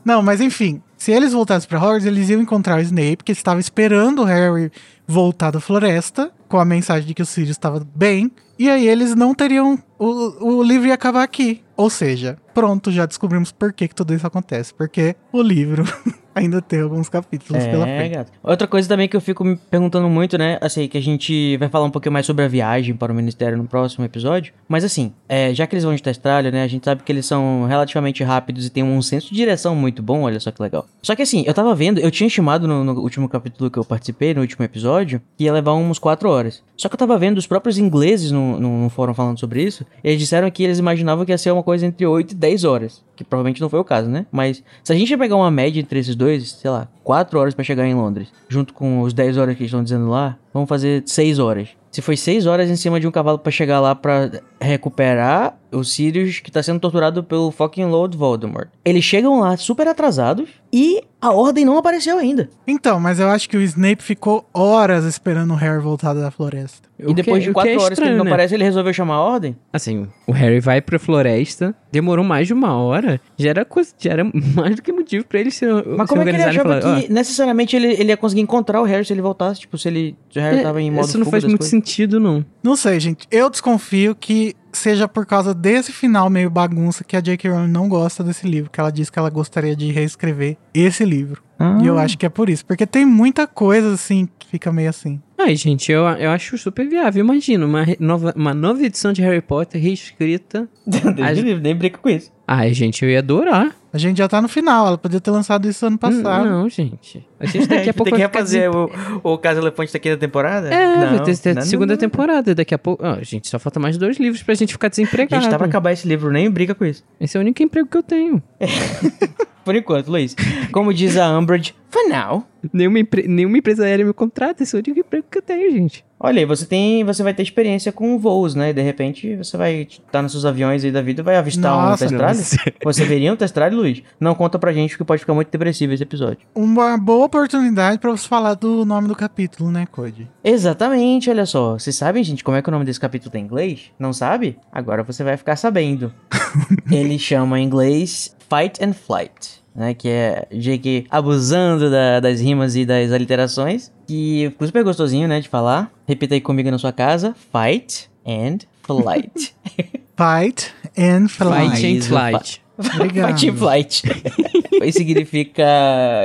[0.04, 3.58] Não, mas enfim, se eles voltassem pra Hogwarts, eles iam encontrar o Snape, que estava
[3.60, 4.70] esperando o Harry
[5.06, 9.14] voltar da floresta, com a mensagem de que o Sirius estava bem, e aí eles
[9.14, 9.78] não teriam.
[9.98, 11.62] O, o livro ia acabar aqui.
[11.76, 14.72] Ou seja, pronto, já descobrimos por que, que tudo isso acontece.
[14.72, 15.84] Porque o livro
[16.36, 18.14] ainda tem alguns capítulos pela É, frente.
[18.14, 18.32] gato.
[18.42, 20.58] Outra coisa também que eu fico me perguntando muito, né?
[20.60, 23.56] Assim, que a gente vai falar um pouquinho mais sobre a viagem para o Ministério
[23.58, 24.52] no próximo episódio.
[24.68, 26.62] Mas assim, é, já que eles vão de Testralha, né?
[26.62, 30.02] A gente sabe que eles são relativamente rápidos e têm um senso de direção muito
[30.02, 30.86] bom, olha só que legal.
[31.02, 33.84] Só que assim, eu tava vendo, eu tinha estimado no, no último capítulo que eu
[33.84, 36.62] participei, no último episódio, que ia levar uns 4 horas.
[36.76, 39.84] Só que eu tava vendo os próprios ingleses no, no, no fórum falando sobre isso,
[40.04, 42.64] e eles disseram que eles imaginavam que ia ser uma coisa entre 8 e 10
[42.64, 43.02] horas.
[43.16, 44.26] Que provavelmente não foi o caso, né?
[44.30, 47.64] Mas se a gente pegar uma média entre esses dois, sei lá, 4 horas pra
[47.64, 51.02] chegar em Londres, junto com os 10 horas que eles estão dizendo lá, vamos fazer
[51.06, 51.70] 6 horas.
[51.90, 55.82] Se foi 6 horas em cima de um cavalo pra chegar lá pra recuperar o
[55.82, 58.68] Sirius que tá sendo torturado pelo fucking Lord Voldemort.
[58.84, 62.50] Eles chegam lá super atrasados e a ordem não apareceu ainda.
[62.66, 66.85] Então, mas eu acho que o Snape ficou horas esperando o Harry voltar da floresta.
[66.98, 68.30] E depois de 4 horas que ele não né?
[68.30, 69.56] aparece, ele resolveu chamar a ordem?
[69.72, 74.12] Assim, o Harry vai pra floresta, demorou mais de uma hora, já era, coisa, já
[74.12, 74.24] era
[74.54, 77.00] mais do que motivo pra ele se, Mas se como é que ele achava falar,
[77.02, 79.60] que necessariamente ele, ele ia conseguir encontrar o Harry se ele voltasse?
[79.60, 81.70] Tipo, se ele se o Harry "Ó, tava em modo Isso não faz muito coisas?
[81.70, 82.44] sentido, não.
[82.62, 83.26] Não sei, gente.
[83.30, 87.50] Eu desconfio que seja por causa desse final meio bagunça que a J.K.
[87.50, 91.42] Rowling não gosta desse livro, que ela diz que ela gostaria de reescrever esse livro.
[91.58, 91.78] Ah.
[91.82, 94.88] E eu acho que é por isso, porque tem muita coisa assim que fica meio
[94.88, 95.20] assim.
[95.38, 97.22] Ai, gente, eu, eu acho super viável.
[97.22, 100.66] Imagina, uma, nova, uma nova edição de Harry Potter reescrita.
[100.86, 102.32] Deus As- livre, nem brinca com isso.
[102.48, 103.76] Ai, gente, eu ia adorar.
[103.96, 106.44] A gente já tá no final, ela podia ter lançado isso ano passado.
[106.44, 107.26] Não, gente.
[107.40, 108.90] A gente daqui a pouco tem que refazer o,
[109.22, 110.68] o Caso Elefante daqui da temporada?
[110.68, 111.98] É, Não, vai ter, ter não, segunda não, não.
[112.00, 112.54] temporada.
[112.54, 113.02] Daqui a pouco.
[113.04, 115.42] Ó, gente, só falta mais dois livros pra gente ficar A desempregado.
[115.42, 117.02] gente tá pra acabar esse livro, nem brinca com isso.
[117.18, 118.42] Esse é o único emprego que eu tenho.
[119.64, 120.36] Por enquanto, Luiz.
[120.70, 122.46] Como diz a Umbridge, for now.
[122.72, 124.62] Nenhuma, empre- nenhuma empresa aérea me contrata.
[124.62, 126.04] Esse é o único emprego que eu tenho, gente.
[126.18, 128.72] Olha aí, você tem, você vai ter experiência com voos, né?
[128.72, 131.90] De repente, você vai estar nos seus aviões aí da vida e vai avistar um
[131.90, 132.38] Nossa, testralho.
[132.38, 132.56] nossa.
[132.84, 134.02] Você veria um testralho, Luiz?
[134.18, 136.38] Não conta pra gente, porque pode ficar muito depressivo esse episódio.
[136.54, 140.30] Uma boa oportunidade pra você falar do nome do capítulo, né, Code?
[140.42, 141.74] Exatamente, olha só.
[141.74, 143.90] Vocês sabem, gente, como é que o nome desse capítulo tá em inglês?
[143.98, 144.56] Não sabe?
[144.72, 146.12] Agora você vai ficar sabendo.
[146.90, 149.65] Ele chama em inglês Fight and Flight.
[149.76, 151.04] Né, que é J.K.
[151.10, 153.92] abusando da- das rimas e das aliterações.
[154.06, 155.92] Que ficou super gostosinho, né, de falar.
[156.08, 157.34] Repita aí comigo na sua casa.
[157.52, 159.54] Fight and Flight.
[160.16, 161.70] Fight and Flight.
[161.72, 162.62] Fight and Isso, flight.
[162.78, 163.28] Obrigado.
[163.38, 164.02] Fight and Flight.
[164.82, 165.64] Isso significa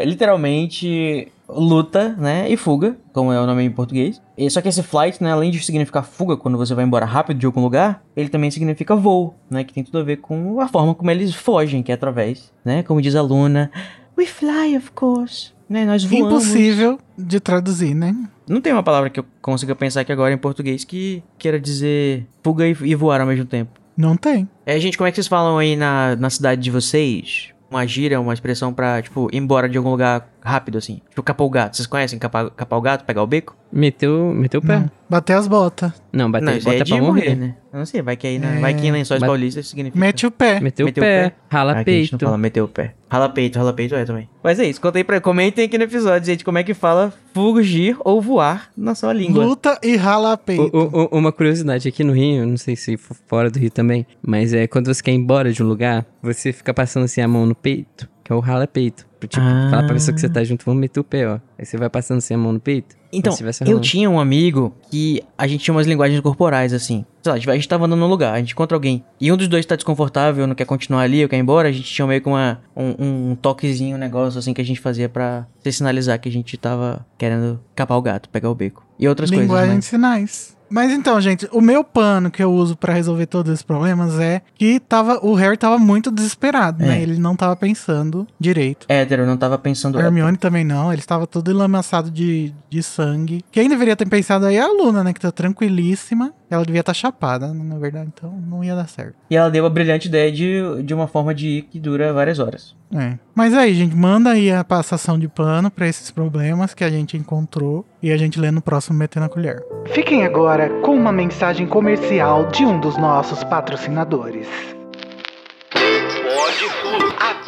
[0.06, 2.50] literalmente luta, né?
[2.50, 4.22] E fuga, como é o nome em português.
[4.38, 7.40] E só que esse flight, né, além de significar fuga quando você vai embora rápido
[7.40, 9.64] de algum lugar, ele também significa voo, né?
[9.64, 12.84] Que tem tudo a ver com a forma como eles fogem, que é através, né?
[12.84, 13.72] Como diz a Luna,
[14.18, 15.52] we fly, of course.
[15.70, 16.28] Né, nós voamos.
[16.28, 18.14] Impossível de traduzir, né?
[18.48, 22.28] Não tem uma palavra que eu consiga pensar aqui agora em português que queira dizer
[22.44, 23.80] fuga e, e voar ao mesmo tempo.
[23.96, 24.50] Não tem.
[24.66, 27.50] É, gente, como é que vocês falam aí na, na cidade de vocês?
[27.70, 31.02] Uma gíria, uma expressão pra, tipo, ir embora de algum lugar rápido, assim.
[31.10, 31.76] Tipo, capar o gato.
[31.78, 33.56] Vocês conhecem capar, capar o gato, pegar o beco?
[33.72, 34.80] Meteu, meteu o pé.
[34.80, 34.92] Não.
[35.10, 35.92] Bater as botas.
[36.12, 37.06] Não, bater, não, isso bota aí é pra morrer.
[37.24, 37.56] morrer, né?
[37.72, 38.58] Eu não sei, vai que aí, né?
[38.58, 38.60] É.
[38.60, 39.98] Vai que em lençóis Mas- paulistas significa...
[40.00, 40.60] Mete o pé.
[40.60, 41.36] Meteu o Meteu o pé, pé.
[41.50, 42.26] rala Ah, que a gente não peito.
[42.26, 42.94] fala meter o pé.
[43.10, 44.30] Rala peito, rala peito é também.
[44.44, 45.22] Mas é isso, contei pra...
[45.22, 49.46] Comentem aqui no episódio, gente, como é que fala fugir ou voar na sua língua.
[49.46, 50.70] Luta e rala peito.
[50.76, 54.06] O- o- uma curiosidade aqui no Rio, não sei se for fora do Rio também,
[54.22, 57.28] mas é quando você quer ir embora de um lugar, você fica passando assim a
[57.28, 59.06] mão no peito, que é o rala peito.
[59.28, 59.68] Tipo, Ah.
[59.70, 61.40] falar pra pessoa que você tá junto, vamos meter o pé, ó.
[61.58, 62.96] Aí você vai passando assim a mão no peito.
[63.14, 63.36] Então,
[63.68, 67.06] eu tinha um amigo que a gente tinha umas linguagens corporais, assim.
[67.22, 69.04] Sei lá, a gente, vai- a gente tava andando num lugar, a gente encontra alguém.
[69.20, 71.68] E um dos dois tá desconfortável, não quer continuar ali, ou quer ir embora.
[71.68, 74.80] A gente tinha meio que uma, um, um toquezinho, um negócio assim que a gente
[74.80, 78.86] fazia pra se sinalizar que a gente tava querendo capar o gato, pegar o beco.
[78.98, 79.86] E outras Linguagem coisas, de mas...
[79.86, 80.58] sinais.
[80.72, 84.42] Mas então, gente, o meu pano que eu uso pra resolver todos esses problemas é
[84.56, 87.00] que tava, o Harry tava muito desesperado, né?
[87.00, 87.02] É.
[87.02, 88.86] Ele não tava pensando direito.
[88.90, 90.00] Eu não tava pensando...
[90.00, 93.44] A Hermione também não, ele estava todo enlamaçado de, de sangue.
[93.52, 95.14] Quem deveria ter pensado aí é a Luna, né?
[95.14, 96.34] Que tá tranquilíssima.
[96.52, 99.16] Ela devia estar chapada, na verdade, então não ia dar certo.
[99.30, 102.40] E ela deu a brilhante ideia de, de uma forma de ir que dura várias
[102.40, 102.76] horas.
[102.94, 103.18] É.
[103.34, 107.16] Mas aí, gente, manda aí a passação de pano pra esses problemas que a gente
[107.16, 109.64] encontrou e a gente lê no próximo Metendo a Colher.
[109.94, 114.48] Fiquem agora com uma mensagem comercial de um dos nossos patrocinadores.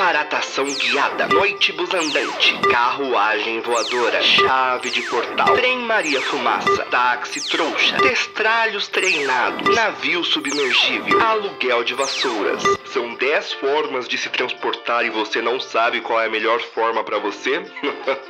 [0.03, 8.89] Aparatação guiada, noitebus andante, carruagem voadora, chave de portal, trem Maria Fumaça, táxi trouxa, testralhos
[8.89, 12.61] treinados, navio submergível, aluguel de vassouras.
[12.87, 17.01] São 10 formas de se transportar e você não sabe qual é a melhor forma
[17.01, 17.63] para você?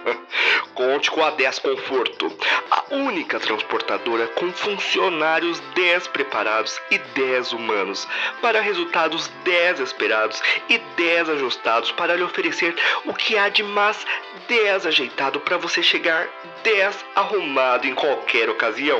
[0.75, 2.31] Conte com a 10 Conforto,
[2.69, 8.07] a única transportadora com funcionários 10 preparados e 10 humanos,
[8.41, 11.62] para resultados 10 esperados e 10 ajustados
[11.95, 14.05] para lhe oferecer o que há de mais
[14.47, 16.27] 10 ajeitado para você chegar
[16.63, 18.99] 10 arrumado em qualquer ocasião.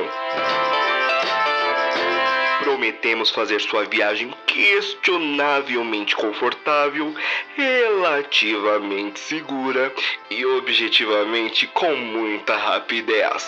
[2.60, 7.14] Prometemos fazer sua viagem questionavelmente confortável,
[7.58, 9.94] relativamente segura
[10.30, 13.46] e objetivamente com muita rapidez.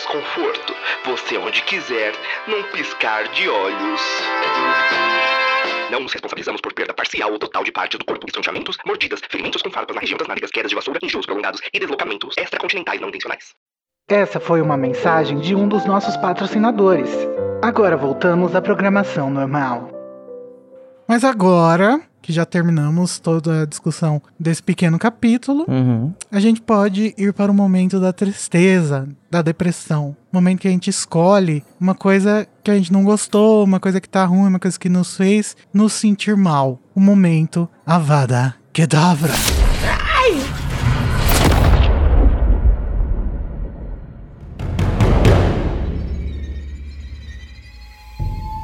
[0.00, 0.74] Desconforto,
[1.04, 2.14] você onde quiser,
[2.48, 4.00] num piscar de olhos.
[5.90, 9.60] Não nos responsabilizamos por perda parcial ou total de parte do corpo, estranchamentos, mordidas, ferimentos
[9.60, 13.08] com farpas na região das nádegas, quedas de vassoura, enjoos prolongados e deslocamentos extracontinentais não
[13.08, 13.54] intencionais.
[14.08, 17.10] Essa foi uma mensagem de um dos nossos patrocinadores.
[17.60, 19.90] Agora voltamos à programação normal.
[21.06, 26.12] Mas agora que já terminamos toda a discussão desse pequeno capítulo, Uhum.
[26.30, 30.16] a gente pode ir para o momento da tristeza, da depressão.
[30.32, 34.08] Momento que a gente escolhe uma coisa que a gente não gostou, uma coisa que
[34.08, 36.78] tá ruim, uma coisa que nos fez nos sentir mal.
[36.94, 39.32] O momento Avada Kedavra.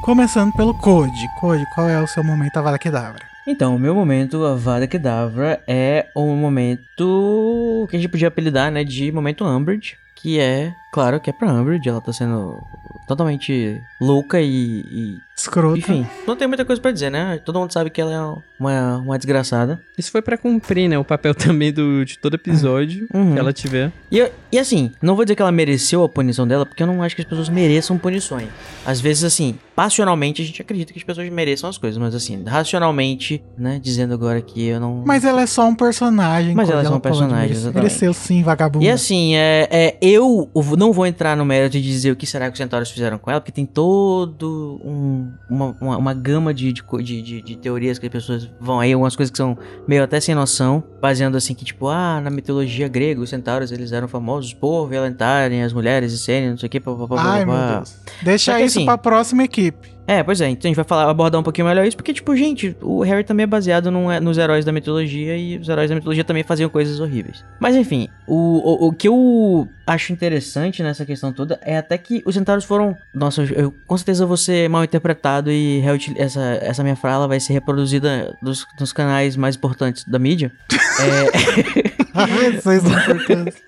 [0.01, 1.27] Começando pelo Code.
[1.39, 3.25] Code, qual é o seu momento Avada Kedavra?
[3.49, 8.69] Então, o meu momento, a Vada Kedavra, é um momento que a gente podia apelidar,
[8.69, 12.61] né, de momento Umbridge, que é, claro, que é pra Umbridge, ela tá sendo
[13.07, 15.77] totalmente louca e, e- Escroto.
[15.77, 17.39] enfim, não tem muita coisa pra dizer, né?
[17.45, 18.19] Todo mundo sabe que ela é
[18.59, 19.79] uma, uma desgraçada.
[19.97, 20.97] Isso foi pra cumprir, né?
[20.97, 23.33] O papel também do, de todo episódio Uhum.
[23.33, 23.91] que ela tiver.
[24.11, 27.03] E, e assim, não vou dizer que ela mereceu a punição dela, porque eu não
[27.03, 28.47] acho que as pessoas mereçam punições.
[28.85, 32.43] Às vezes, assim, passionalmente a gente acredita que as pessoas mereçam as coisas, mas assim,
[32.43, 35.03] racionalmente, né, dizendo agora que eu não...
[35.05, 36.55] Mas ela é só um personagem.
[36.55, 37.75] Mas ela é só um pode personagem, exatamente.
[37.83, 38.83] Mereceu sim, vagabundo.
[38.83, 42.45] E assim, é, é, eu não vou entrar no mérito de dizer o que será
[42.47, 46.71] que os centauros fizeram com ela, porque tem todo um- uma, uma, uma gama de,
[46.71, 49.57] de, de, de- teorias que as pessoas vão aí, algumas coisas que são
[49.87, 53.91] meio até sem noção, baseando assim que, tipo, ah, na mitologia grega, os centauros eles
[53.91, 57.15] eram famosos por violentarem as mulheres e serem, não sei o que, papapá.
[57.21, 57.97] Ai, meu Deus.
[58.21, 59.96] Deixa que isso assim- pra próxima equipe.
[60.07, 62.33] É, pois é, então a gente vai falar, abordar um pouquinho melhor isso, porque, tipo,
[62.35, 65.95] gente, o Harry também é baseado num- nos heróis da mitologia e os heróis da
[65.95, 67.43] mitologia também faziam coisas horríveis.
[67.59, 72.23] Mas enfim, o, o, o que eu acho interessante nessa questão toda é até que
[72.25, 72.95] os centauros foram.
[73.13, 75.83] Nossa, eu, eu- com certeza vou ser mal interpretado e
[76.15, 80.51] essa, essa minha fala vai ser reproduzida nos, nos canais mais importantes da mídia.
[81.03, 82.51] é.
[82.61, 83.61] Vocês são importantes.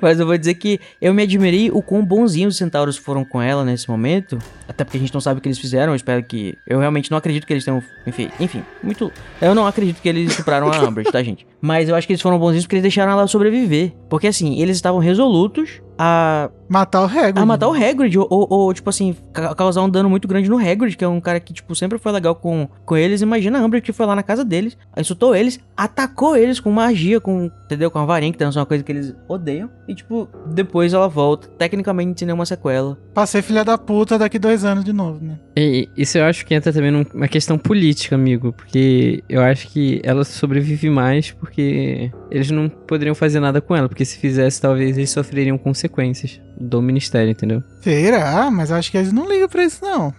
[0.00, 3.40] Mas eu vou dizer que eu me admirei o quão bonzinhos os centauros foram com
[3.40, 4.38] ela nesse momento.
[4.68, 5.92] Até porque a gente não sabe o que eles fizeram.
[5.92, 6.56] Eu espero que.
[6.66, 7.82] Eu realmente não acredito que eles tenham.
[8.06, 9.12] Enfim, enfim, muito.
[9.40, 11.46] Eu não acredito que eles estupraram a Amber, tá, gente?
[11.60, 13.92] Mas eu acho que eles foram bonzinhos porque eles deixaram ela sobreviver.
[14.08, 17.38] Porque assim, eles estavam resolutos a Matar o Hagrid.
[17.38, 20.48] a matar o Hagrid, ou, ou- ou, tipo assim, ca- causar um dano muito grande
[20.48, 23.20] no Hagrid, que é um cara que, tipo, sempre foi legal com, com eles.
[23.20, 27.20] Imagina a Amber que foi lá na casa deles, insultou eles, atacou eles com magia,
[27.20, 27.90] com, entendeu?
[27.90, 29.68] Com a varinha, que tem uma coisa que eles odeiam.
[29.86, 32.96] E, tipo, depois ela volta, tecnicamente sem nenhuma sequela.
[33.12, 35.38] Pra ser filha da puta daqui dois anos de novo, né?
[35.56, 38.52] E isso eu acho que entra também numa questão política, amigo.
[38.52, 43.88] Porque eu acho que ela sobrevive mais porque eles não poderiam fazer nada com ela.
[43.88, 47.62] Porque se fizesse, talvez eles sofreriam consequências do ministério, entendeu?
[47.80, 48.50] Será?
[48.50, 50.14] Mas acho que eles não ligam pra isso, não.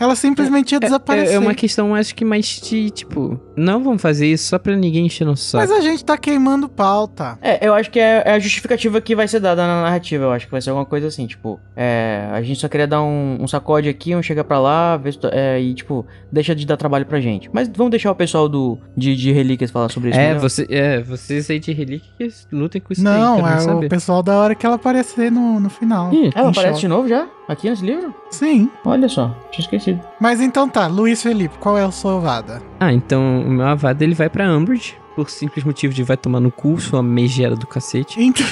[0.00, 1.34] Ela simplesmente ia É, desaparecer.
[1.34, 5.06] é uma questão, acho que mais de, tipo, não vamos fazer isso só pra ninguém
[5.06, 5.66] encher no saco.
[5.66, 7.38] Mas a gente tá queimando pauta.
[7.40, 10.24] É, eu acho que é, é a justificativa que vai ser dada na narrativa.
[10.24, 13.02] Eu acho que vai ser alguma coisa assim, tipo, é, a gente só queria dar
[13.02, 16.54] um, um sacode aqui, um chega pra lá, ver se to- é, e, tipo, deixa
[16.54, 17.48] de dar trabalho pra gente.
[17.52, 20.18] Mas vamos deixar o pessoal do de, de relíquias falar sobre isso.
[20.18, 20.40] É, melhor?
[20.40, 23.86] você, é, vocês aí de relíquias lutem com isso não, aí, é saber.
[23.86, 26.12] o pessoal da hora que ela aparecer no, no final.
[26.12, 26.80] Ih, Ela aparece choque.
[26.82, 27.26] de novo já?
[27.48, 28.14] Aqui nesse livro?
[28.30, 28.70] Sim.
[28.84, 30.00] Olha só, tinha esquecido.
[30.20, 32.62] Mas então tá, Luiz Felipe, qual é a sua ovada?
[32.80, 36.40] Ah, então o meu avado ele vai pra Umbridge, por simples motivo de vai tomar
[36.40, 38.20] no cu, sua megera do cacete.
[38.20, 38.46] Então...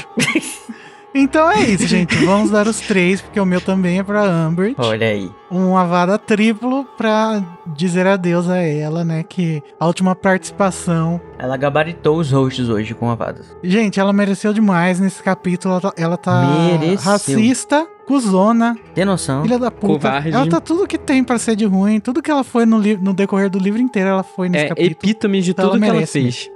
[1.14, 2.14] então é isso, gente.
[2.24, 4.76] Vamos dar os três, porque o meu também é pra Umbridge.
[4.78, 5.30] Olha aí.
[5.51, 9.22] Um avada triplo pra dizer adeus a ela, né?
[9.22, 11.20] Que a última participação.
[11.38, 13.57] Ela gabaritou os hosts hoje com avadas.
[13.62, 15.74] Gente, ela mereceu demais nesse capítulo.
[15.74, 17.11] Ela tá, ela tá Mereceu.
[17.11, 19.42] racista, cuzona, Tem noção?
[19.42, 19.86] filha da puta.
[19.94, 20.32] Covarde.
[20.32, 21.98] Ela tá tudo que tem pra ser de ruim.
[21.98, 24.92] Tudo que ela foi no, no decorrer do livro inteiro, ela foi nesse É capítulo.
[24.92, 26.50] epítome de Então tudo ela que ela merece fez.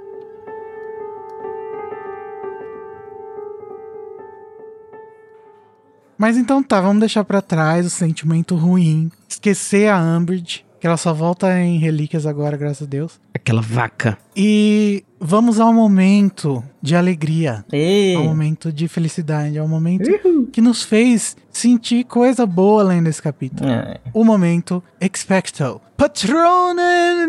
[6.17, 9.11] Mas então tá, vamos deixar pra trás o sentimento ruim.
[9.29, 13.19] Esquecer a Umbridge, que ela só volta em relíquias agora, graças a Deus.
[13.33, 14.17] Aquela vaca.
[14.35, 17.65] E vamos ao momento de alegria.
[17.71, 19.57] Ei, Ao momento de felicidade.
[19.57, 20.09] Ao momento
[20.51, 23.69] que nos fez sentir coisa boa lendo esse capítulo.
[23.69, 23.99] É.
[24.13, 27.27] O momento Expecto Patronen!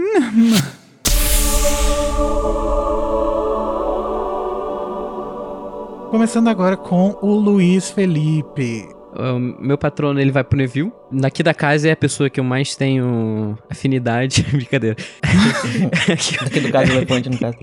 [6.10, 8.97] Começando agora com o Luiz Felipe.
[9.18, 10.92] O meu patrono, ele vai pro Neville.
[11.10, 14.46] Daqui da casa é a pessoa que eu mais tenho afinidade.
[14.52, 14.96] Brincadeira.
[16.46, 17.56] Aqui do caso elefante, no caso.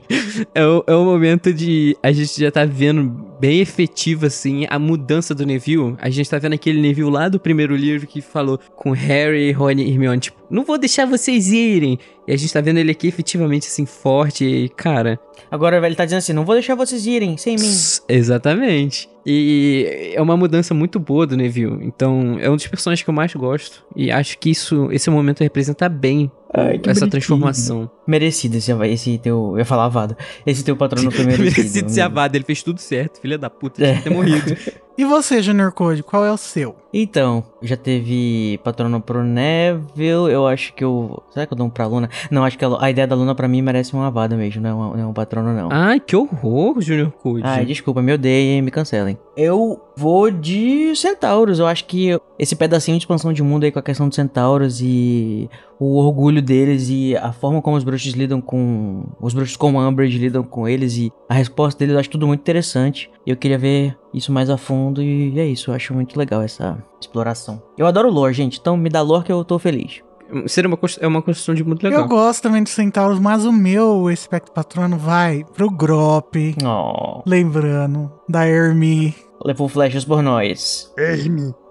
[0.53, 1.95] É o, é o momento de.
[2.03, 5.95] A gente já tá vendo bem efetivo, assim, a mudança do Neville.
[5.99, 9.83] A gente tá vendo aquele Neville lá do primeiro livro que falou com Harry, Rony
[9.83, 11.99] e Hermione, tipo, não vou deixar vocês irem.
[12.27, 14.43] E a gente tá vendo ele aqui efetivamente, assim, forte.
[14.43, 15.19] E, cara,
[15.51, 17.71] Agora ele tá dizendo assim: não vou deixar vocês irem sem mim.
[18.09, 19.09] Exatamente.
[19.25, 21.79] E é uma mudança muito boa do Neville.
[21.81, 23.83] Então, é um dos personagens que eu mais gosto.
[23.95, 27.89] E acho que isso, esse momento representa bem Ai, que essa transformação.
[28.07, 29.51] Merecido esse, esse teu.
[29.53, 30.17] Eu ia falar avada.
[30.45, 31.57] Esse teu patrono foi merecido.
[31.57, 34.55] Merecido ser avado, ele fez tudo certo, filha da puta, tinha que ter morrido.
[34.97, 36.73] E você, Junior Code, qual é o seu?
[36.97, 40.31] Então, já teve patrono pro Neville.
[40.31, 41.21] Eu acho que eu.
[41.29, 42.09] Será que eu dou um pra Luna?
[42.31, 44.69] Não, acho que a, a ideia da Luna pra mim merece uma avada mesmo, não
[44.69, 45.67] é, uma- não é um patrono, não.
[45.71, 47.41] Ai, que horror, Junior Code.
[47.45, 49.17] Ai, desculpa, me odeiem, me cancelem.
[49.35, 51.59] Eu vou de Centauros.
[51.59, 54.79] Eu acho que esse pedacinho de expansão de mundo aí com a questão dos Centauros
[54.81, 59.03] e o orgulho deles e a forma como os bruxos lidam com.
[59.19, 62.39] Os bruxos como Umbridge lidam com eles e a resposta deles eu acho tudo muito
[62.39, 63.09] interessante.
[63.25, 65.69] E eu queria ver isso mais a fundo e é isso.
[65.71, 67.61] Eu acho muito legal essa exploração.
[67.77, 70.01] Eu adoro lore, gente, então me dá lore que eu tô feliz.
[70.47, 72.07] Seria uma, é uma construção de muito Eu legal.
[72.07, 76.35] gosto também de Centauros, mas o meu Expecto Patrono vai pro Grop.
[76.65, 79.13] Oh, Lembrando da Hermie.
[79.45, 80.91] levou flechas por nós.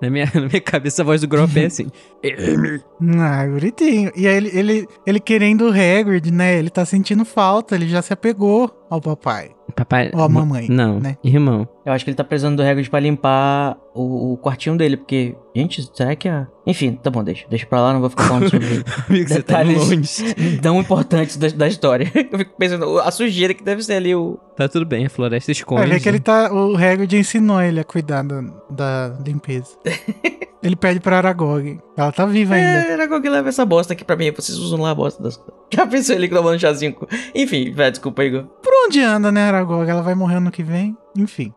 [0.01, 1.89] Na, minha, na minha cabeça, a voz do Grop é assim.
[3.19, 4.13] Ah, bonitinho.
[4.15, 6.57] E aí ele, ele, ele querendo o Hagrid, né?
[6.59, 9.51] Ele tá sentindo falta, ele já se apegou ao papai.
[9.75, 10.11] Papai.
[10.15, 11.17] Ou a mamãe, Não, né?
[11.25, 11.67] irmão.
[11.85, 15.37] Eu acho que ele tá precisando do Hagrid pra limpar o, o quartinho dele, porque...
[15.55, 16.47] Gente, será que a...
[16.67, 17.47] Enfim, tá bom, deixa.
[17.49, 18.67] Deixa pra lá, não vou ficar falando sobre
[19.09, 19.91] Amigo, você tá Detalhes.
[19.91, 20.59] longe.
[20.63, 22.11] tão importantes da, da história.
[22.33, 24.39] Eu fico pensando, a sujeira que deve ser ali o...
[24.57, 25.83] Tá tudo bem, a floresta esconde.
[25.83, 26.51] Vai ver que ele tá.
[26.53, 29.77] O Hagrid ensinou ele a cuidar da, da limpeza.
[30.63, 31.79] ele pede pra Aragog.
[31.97, 33.05] Ela tá viva ainda.
[33.05, 35.39] É, que leva essa bosta aqui pra mim, vocês usam lá a bosta das...
[35.73, 36.95] Já pensou ele tomando chazinho?
[36.95, 38.45] com- Enfim, vai, desculpa, Igor.
[38.63, 39.89] Por onde anda, né, Aragog?
[39.89, 40.97] Ela vai morrer ano que vem?
[41.17, 41.53] Enfim.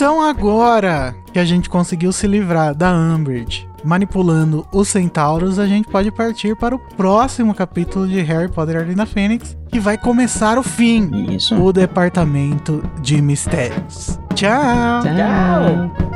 [0.00, 5.88] Então agora que a gente conseguiu se livrar da Umbridge manipulando os centauros, a gente
[5.88, 9.78] pode partir para o próximo capítulo de Harry Potter e a Ordem da Fênix, que
[9.78, 11.54] vai começar o fim, Isso.
[11.54, 14.18] o Departamento de Mistérios.
[14.34, 15.02] Tchau!
[15.02, 16.10] Tchau.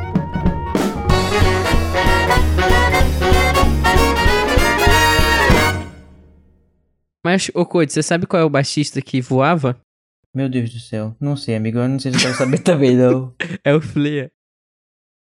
[7.23, 9.77] Mas, ô Code, você sabe qual é o baixista que voava?
[10.35, 11.15] Meu Deus do céu.
[11.19, 11.79] Não sei, amigo.
[11.79, 13.33] Eu não sei se eu quero saber também, não.
[13.63, 14.29] É o Flea.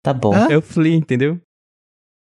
[0.03, 0.33] Tá bom.
[0.33, 0.47] Hã?
[0.49, 1.39] É o Flea, entendeu?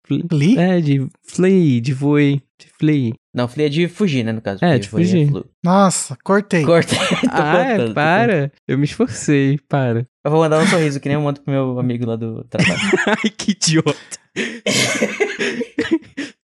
[0.08, 0.60] Flea.
[0.60, 3.14] É, de Flea, de voe, de Flea.
[3.34, 4.66] Não, Flea é de fugir, né, no caso.
[4.66, 5.28] É, de foi- fugir.
[5.28, 6.66] flu- Nossa, cortei.
[6.66, 6.96] Corta.
[7.22, 8.52] Tô ah, é, para.
[8.68, 10.08] Eu me esforcei, para.
[10.26, 12.80] Eu vou mandar um sorriso, que nem eu mando pro meu amigo lá do trabalho.
[13.06, 13.94] Ai, que idiota.